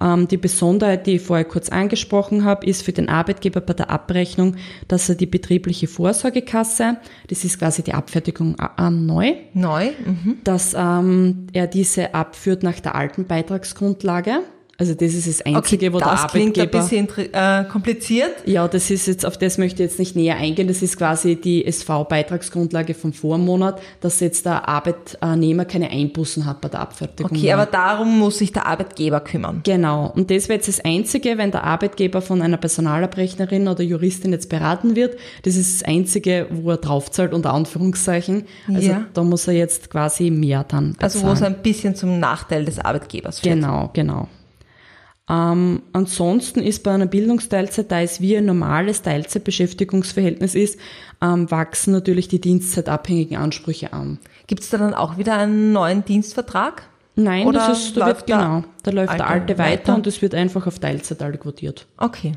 Ähm, 0.00 0.28
die 0.28 0.36
Besonderheit, 0.36 1.06
die 1.06 1.16
ich 1.16 1.22
vorher 1.22 1.44
kurz 1.44 1.68
angesprochen 1.68 2.44
habe, 2.44 2.66
ist 2.66 2.82
für 2.82 2.92
den 2.92 3.08
Arbeitgeber 3.08 3.60
bei 3.60 3.74
der 3.74 3.90
Abrechnung, 3.90 4.56
dass 4.88 5.08
er 5.08 5.14
die 5.14 5.26
betriebliche 5.26 5.86
Vorsorgekasse, 5.86 6.96
das 7.28 7.44
ist 7.44 7.58
quasi 7.58 7.82
die 7.82 7.94
Abfertigung 7.94 8.56
äh, 8.58 8.90
neu, 8.90 9.34
Neu. 9.52 9.90
Mhm. 10.04 10.38
dass 10.42 10.74
ähm, 10.74 11.46
er 11.52 11.66
diese 11.66 12.14
abführt 12.14 12.62
nach 12.62 12.80
der 12.80 12.94
alten 12.94 13.26
Beitragsgrundlage. 13.26 14.40
Also 14.84 14.94
das 14.94 15.14
ist 15.14 15.26
das 15.26 15.46
Einzige, 15.46 15.92
wo 15.94 15.98
der 15.98 16.08
das 16.08 16.26
klingt 16.28 16.58
ein 16.58 16.68
Arbeitgeber... 16.68 17.06
bisschen 17.06 17.32
äh, 17.32 17.64
kompliziert. 17.70 18.32
Ja, 18.44 18.68
das 18.68 18.90
ist 18.90 19.06
jetzt, 19.06 19.24
auf 19.24 19.38
das 19.38 19.56
möchte 19.56 19.82
ich 19.82 19.88
jetzt 19.88 19.98
nicht 19.98 20.14
näher 20.14 20.36
eingehen. 20.36 20.68
Das 20.68 20.82
ist 20.82 20.98
quasi 20.98 21.36
die 21.36 21.64
SV-Beitragsgrundlage 21.64 22.92
vom 22.92 23.14
Vormonat, 23.14 23.80
dass 24.00 24.20
jetzt 24.20 24.44
der 24.44 24.68
Arbeitnehmer 24.68 25.64
keine 25.64 25.88
Einbußen 25.90 26.44
hat 26.44 26.60
bei 26.60 26.68
der 26.68 26.80
Abfertigung. 26.80 27.32
Okay, 27.34 27.50
aber 27.52 27.64
darum 27.64 28.18
muss 28.18 28.38
sich 28.38 28.52
der 28.52 28.66
Arbeitgeber 28.66 29.20
kümmern. 29.20 29.60
Genau. 29.64 30.12
Und 30.14 30.30
das 30.30 30.48
wäre 30.48 30.56
jetzt 30.58 30.68
das 30.68 30.80
Einzige, 30.84 31.38
wenn 31.38 31.50
der 31.50 31.64
Arbeitgeber 31.64 32.20
von 32.20 32.42
einer 32.42 32.58
Personalabrechnerin 32.58 33.66
oder 33.68 33.82
Juristin 33.82 34.32
jetzt 34.32 34.50
beraten 34.50 34.96
wird. 34.96 35.16
Das 35.44 35.56
ist 35.56 35.80
das 35.80 35.88
Einzige, 35.88 36.46
wo 36.50 36.72
er 36.72 36.76
draufzahlt, 36.76 37.32
unter 37.32 37.54
Anführungszeichen. 37.54 38.44
Also 38.68 38.88
Ja. 38.88 39.06
da 39.14 39.22
muss 39.24 39.48
er 39.48 39.54
jetzt 39.54 39.88
quasi 39.88 40.30
mehr 40.30 40.64
dann 40.64 40.92
bezahlen. 40.92 40.98
Also 41.00 41.22
wo 41.26 41.32
es 41.32 41.42
ein 41.42 41.62
bisschen 41.62 41.94
zum 41.96 42.20
Nachteil 42.20 42.66
des 42.66 42.78
Arbeitgebers 42.78 43.40
führt. 43.40 43.54
Genau, 43.54 43.88
genau. 43.94 44.28
Ähm, 45.28 45.82
ansonsten 45.92 46.60
ist 46.60 46.82
bei 46.82 46.90
einer 46.90 47.06
Bildungsteilzeit, 47.06 47.90
da 47.90 48.00
es 48.02 48.20
wie 48.20 48.36
ein 48.36 48.44
normales 48.44 49.00
Teilzeitbeschäftigungsverhältnis 49.02 50.54
ist, 50.54 50.78
ähm, 51.22 51.50
wachsen 51.50 51.92
natürlich 51.92 52.28
die 52.28 52.40
dienstzeitabhängigen 52.40 53.38
Ansprüche 53.38 53.94
an. 53.94 54.18
Gibt 54.46 54.62
es 54.62 54.70
da 54.70 54.76
dann 54.76 54.92
auch 54.92 55.16
wieder 55.16 55.38
einen 55.38 55.72
neuen 55.72 56.04
Dienstvertrag? 56.04 56.88
Nein, 57.16 57.46
Oder 57.46 57.68
das 57.68 57.86
ist, 57.86 57.96
da 57.96 58.06
läuft 58.08 58.28
wird, 58.28 58.38
genau, 58.38 58.64
da 58.82 58.90
läuft 58.90 59.10
alte 59.10 59.22
der 59.22 59.30
alte 59.30 59.58
weiter, 59.58 59.70
weiter? 59.70 59.94
und 59.94 60.06
es 60.06 60.20
wird 60.20 60.34
einfach 60.34 60.66
auf 60.66 60.78
Teilzeit 60.78 61.22
alle 61.22 61.38
quotiert. 61.38 61.86
Okay. 61.96 62.32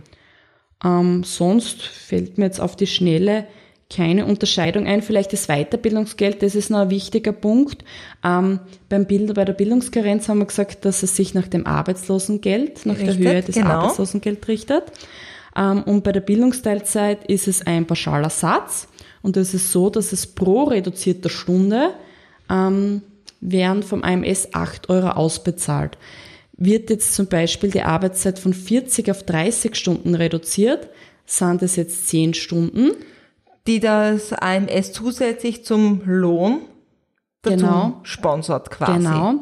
Ähm, 0.84 1.24
sonst 1.24 1.82
fällt 1.82 2.38
mir 2.38 2.46
jetzt 2.46 2.62
auf 2.62 2.76
die 2.76 2.88
Schnelle 2.88 3.48
keine 3.90 4.26
Unterscheidung 4.26 4.86
ein. 4.86 5.02
Vielleicht 5.02 5.32
das 5.34 5.48
Weiterbildungsgeld, 5.48 6.44
das 6.44 6.56
ist 6.56 6.70
noch 6.70 6.80
ein 6.80 6.90
wichtiger 6.90 7.32
Punkt. 7.32 7.84
Ähm, 8.24 8.60
beim 8.90 9.06
Bild, 9.06 9.34
bei 9.34 9.46
der 9.46 9.54
Bildungskarenz 9.54 10.28
haben 10.28 10.40
wir 10.40 10.46
gesagt, 10.46 10.84
dass 10.86 11.04
es 11.04 11.16
sich 11.16 11.34
nach 11.34 11.48
dem 11.48 11.66
Arbeitslosengeld, 11.66 12.86
nach 12.86 12.98
Richtet, 12.98 13.24
der 13.24 13.34
Höhe 13.34 13.42
des 13.42 13.56
genau. 13.56 13.70
Arbeitslosengeld 13.70 14.48
richtet. 14.48 14.84
Ähm, 15.56 15.84
und 15.84 16.04
bei 16.04 16.12
der 16.12 16.22
Bildungsteilzeit 16.22 17.26
ist 17.28 17.48
es 17.48 17.66
ein 17.66 17.86
pauschaler 17.86 18.30
Satz. 18.30 18.88
Und 19.22 19.38
das 19.38 19.54
ist 19.54 19.72
so, 19.72 19.90
dass 19.90 20.12
es 20.12 20.28
pro 20.28 20.66
reduzierter 20.66 21.30
Stunde 21.30 21.92
ähm, 22.50 23.02
werden 23.40 23.84
vom 23.84 24.04
AMS 24.04 24.54
8 24.54 24.90
Euro 24.90 25.10
ausbezahlt. 25.10 25.98
Wird 26.58 26.90
jetzt 26.90 27.14
zum 27.14 27.28
Beispiel 27.28 27.72
die 27.72 27.84
Arbeitszeit 27.84 28.40
von 28.40 28.54
40 28.54 29.12
auf 29.12 29.24
30 29.24 29.76
Stunden 29.76 30.16
reduziert, 30.16 30.90
sind 31.26 31.62
es 31.62 31.76
jetzt 31.76 32.08
10 32.10 32.34
Stunden. 32.34 32.92
Die 33.68 33.80
das 33.80 34.34
AMS 34.34 34.94
zusätzlich 34.94 35.66
zum 35.66 36.02
Lohn 36.06 36.62
dazu 37.42 37.58
Genau. 37.58 38.00
sponsort 38.04 38.72
quasi. 38.72 38.94
Genau. 39.00 39.36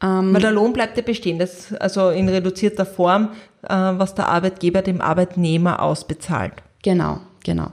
Weil 0.00 0.40
der 0.42 0.52
Lohn 0.52 0.72
bleibt 0.72 0.96
ja 0.96 1.02
bestehen, 1.02 1.38
das, 1.38 1.72
also 1.74 2.10
in 2.10 2.28
reduzierter 2.28 2.84
Form, 2.84 3.30
äh, 3.62 3.68
was 3.74 4.14
der 4.14 4.28
Arbeitgeber 4.28 4.82
dem 4.82 5.00
Arbeitnehmer 5.00 5.80
ausbezahlt. 5.82 6.52
Genau, 6.82 7.20
genau. 7.42 7.72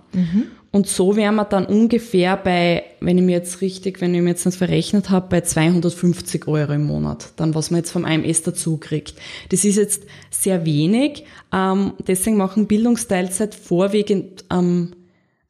Und 0.71 0.87
so 0.87 1.15
wären 1.15 1.35
wir 1.35 1.43
dann 1.45 1.65
ungefähr 1.65 2.35
bei, 2.37 2.83
wenn 2.99 3.17
ich 3.19 3.23
mir 3.23 3.37
jetzt 3.37 3.61
richtig, 3.61 4.01
wenn 4.01 4.15
ich 4.15 4.21
mir 4.21 4.29
jetzt 4.29 4.45
nicht 4.45 4.57
verrechnet 4.57 5.11
habe, 5.11 5.27
bei 5.29 5.41
250 5.41 6.47
Euro 6.47 6.71
im 6.71 6.85
Monat, 6.85 7.33
dann 7.35 7.53
was 7.53 7.69
man 7.69 7.79
jetzt 7.79 7.91
vom 7.91 8.05
AMS 8.05 8.41
dazu 8.41 8.77
kriegt. 8.77 9.15
Das 9.49 9.65
ist 9.65 9.75
jetzt 9.75 10.03
sehr 10.31 10.65
wenig, 10.65 11.25
ähm, 11.53 11.93
deswegen 12.07 12.37
machen 12.37 12.65
Bildungsteilzeit 12.67 13.53
vorwiegend 13.53 14.45
ähm, 14.49 14.93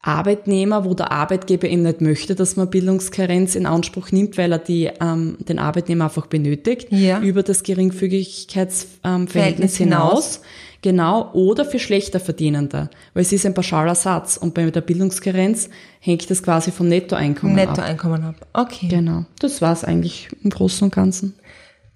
Arbeitnehmer, 0.04 0.84
wo 0.84 0.94
der 0.94 1.12
Arbeitgeber 1.12 1.68
eben 1.68 1.82
nicht 1.84 2.02
möchte, 2.02 2.36
dass 2.36 2.58
man 2.58 2.70
Bildungskarenz 2.70 3.56
in 3.56 3.66
Anspruch 3.66 4.12
nimmt, 4.12 4.38
weil 4.38 4.52
er 4.52 4.60
die, 4.60 4.89
ähm, 5.02 5.38
den 5.39 5.60
Arbeitnehmer 5.60 6.06
einfach 6.06 6.28
benötigt, 6.28 6.88
Ja. 6.92 7.22
über 7.22 7.42
das 7.42 7.63
Geringfügigkeitsverhältnis 7.63 8.98
ähm, 9.04 9.28
Verhältnis 9.28 9.78
hinaus. 9.78 10.42
Genau, 10.82 11.32
oder 11.32 11.63
für 11.63 11.80
schlechter 11.80 12.20
Verdienende, 12.20 12.89
weil 13.13 13.22
es 13.22 13.32
ist 13.32 13.46
ein 13.46 13.54
pauschaler 13.54 13.96
Satz 13.96 14.36
und 14.36 14.54
bei 14.54 14.70
der 14.70 14.82
Bildungskarenz 14.82 15.70
hängt 16.02 16.30
das 16.30 16.44
quasi 16.44 16.72
vom 16.72 16.89
Nettoeinkommen 16.89 17.58
ab. 17.58 17.70
Nettoeinkommen 17.70 18.24
ab. 18.26 18.36
Okay. 18.52 18.89
Genau, 18.89 19.24
das 19.39 19.62
war's 19.62 19.86
eigentlich 19.86 20.28
im 20.44 20.50
Großen 20.50 20.84
und 20.84 20.94
Ganzen. 20.94 21.36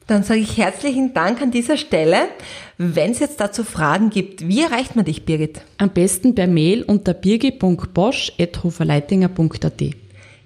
Dann 0.08 0.24
sage 0.24 0.40
ich 0.40 0.58
herzlichen 0.58 1.14
Dank 1.14 1.42
an 1.42 1.52
dieser 1.52 1.76
Stelle. 1.76 2.30
Wenn 2.78 3.12
es 3.12 3.20
jetzt 3.20 3.42
dazu 3.42 3.66
Fragen 3.66 4.10
gibt, 4.10 4.48
wie 4.48 4.62
erreicht 4.62 4.96
man 4.96 5.04
dich, 5.04 5.26
Birgit? 5.26 5.60
Am 5.78 5.90
besten 5.90 6.34
per 6.34 6.48
Mail 6.48 6.84
unter 6.84 7.14
birgi.bosch.hoferleitinger.at. 7.14 9.84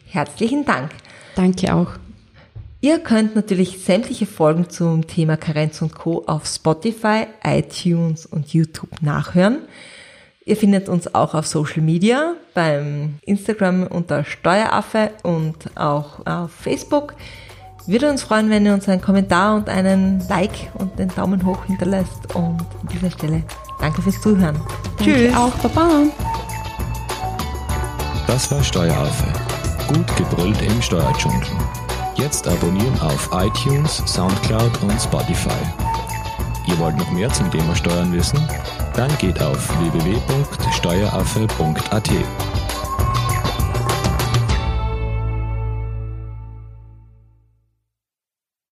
Herzlichen 0.07 0.65
Dank. 0.65 0.89
Danke 1.35 1.75
auch. 1.75 1.91
Ihr 2.83 2.97
könnt 2.97 3.35
natürlich 3.35 3.77
sämtliche 3.77 4.25
Folgen 4.25 4.71
zum 4.71 5.05
Thema 5.05 5.37
Karenz 5.37 5.83
und 5.83 5.93
Co. 5.93 6.23
auf 6.25 6.47
Spotify, 6.47 7.27
iTunes 7.43 8.25
und 8.25 8.53
YouTube 8.53 9.03
nachhören. 9.03 9.59
Ihr 10.43 10.57
findet 10.57 10.89
uns 10.89 11.13
auch 11.13 11.35
auf 11.35 11.45
Social 11.45 11.83
Media, 11.83 12.33
beim 12.55 13.19
Instagram 13.21 13.85
unter 13.85 14.23
Steueraffe 14.23 15.11
und 15.21 15.57
auch 15.75 16.25
auf 16.25 16.51
Facebook. 16.51 17.13
Würde 17.87 18.09
uns 18.09 18.23
freuen, 18.23 18.49
wenn 18.49 18.65
ihr 18.65 18.73
uns 18.73 18.87
einen 18.87 19.01
Kommentar 19.01 19.55
und 19.55 19.67
einen 19.67 20.25
Like 20.29 20.71
und 20.75 20.97
den 20.99 21.09
Daumen 21.09 21.45
hoch 21.45 21.65
hinterlässt. 21.65 22.33
Und 22.35 22.61
an 22.61 22.87
dieser 22.91 23.11
Stelle 23.11 23.43
danke 23.79 24.01
fürs 24.01 24.21
Zuhören. 24.21 24.55
Danke 24.97 25.13
Tschüss. 25.13 25.35
auch, 25.35 25.51
Baba. 25.55 26.03
Das 28.27 28.49
war 28.51 28.63
Steueraffe. 28.63 29.25
Gut 29.87 30.15
gebrüllt 30.15 30.61
im 30.61 30.81
Steuerdschungel. 30.81 31.41
Jetzt 32.15 32.47
abonnieren 32.47 32.97
auf 33.01 33.29
iTunes, 33.33 34.01
Soundcloud 34.05 34.81
und 34.83 35.01
Spotify. 35.01 35.49
Ihr 36.67 36.77
wollt 36.79 36.95
noch 36.97 37.11
mehr 37.11 37.29
zum 37.33 37.49
Thema 37.51 37.75
Steuern 37.75 38.13
wissen? 38.13 38.39
Dann 38.95 39.11
geht 39.17 39.41
auf 39.41 39.67
www.steueraffe.at. 39.79 42.09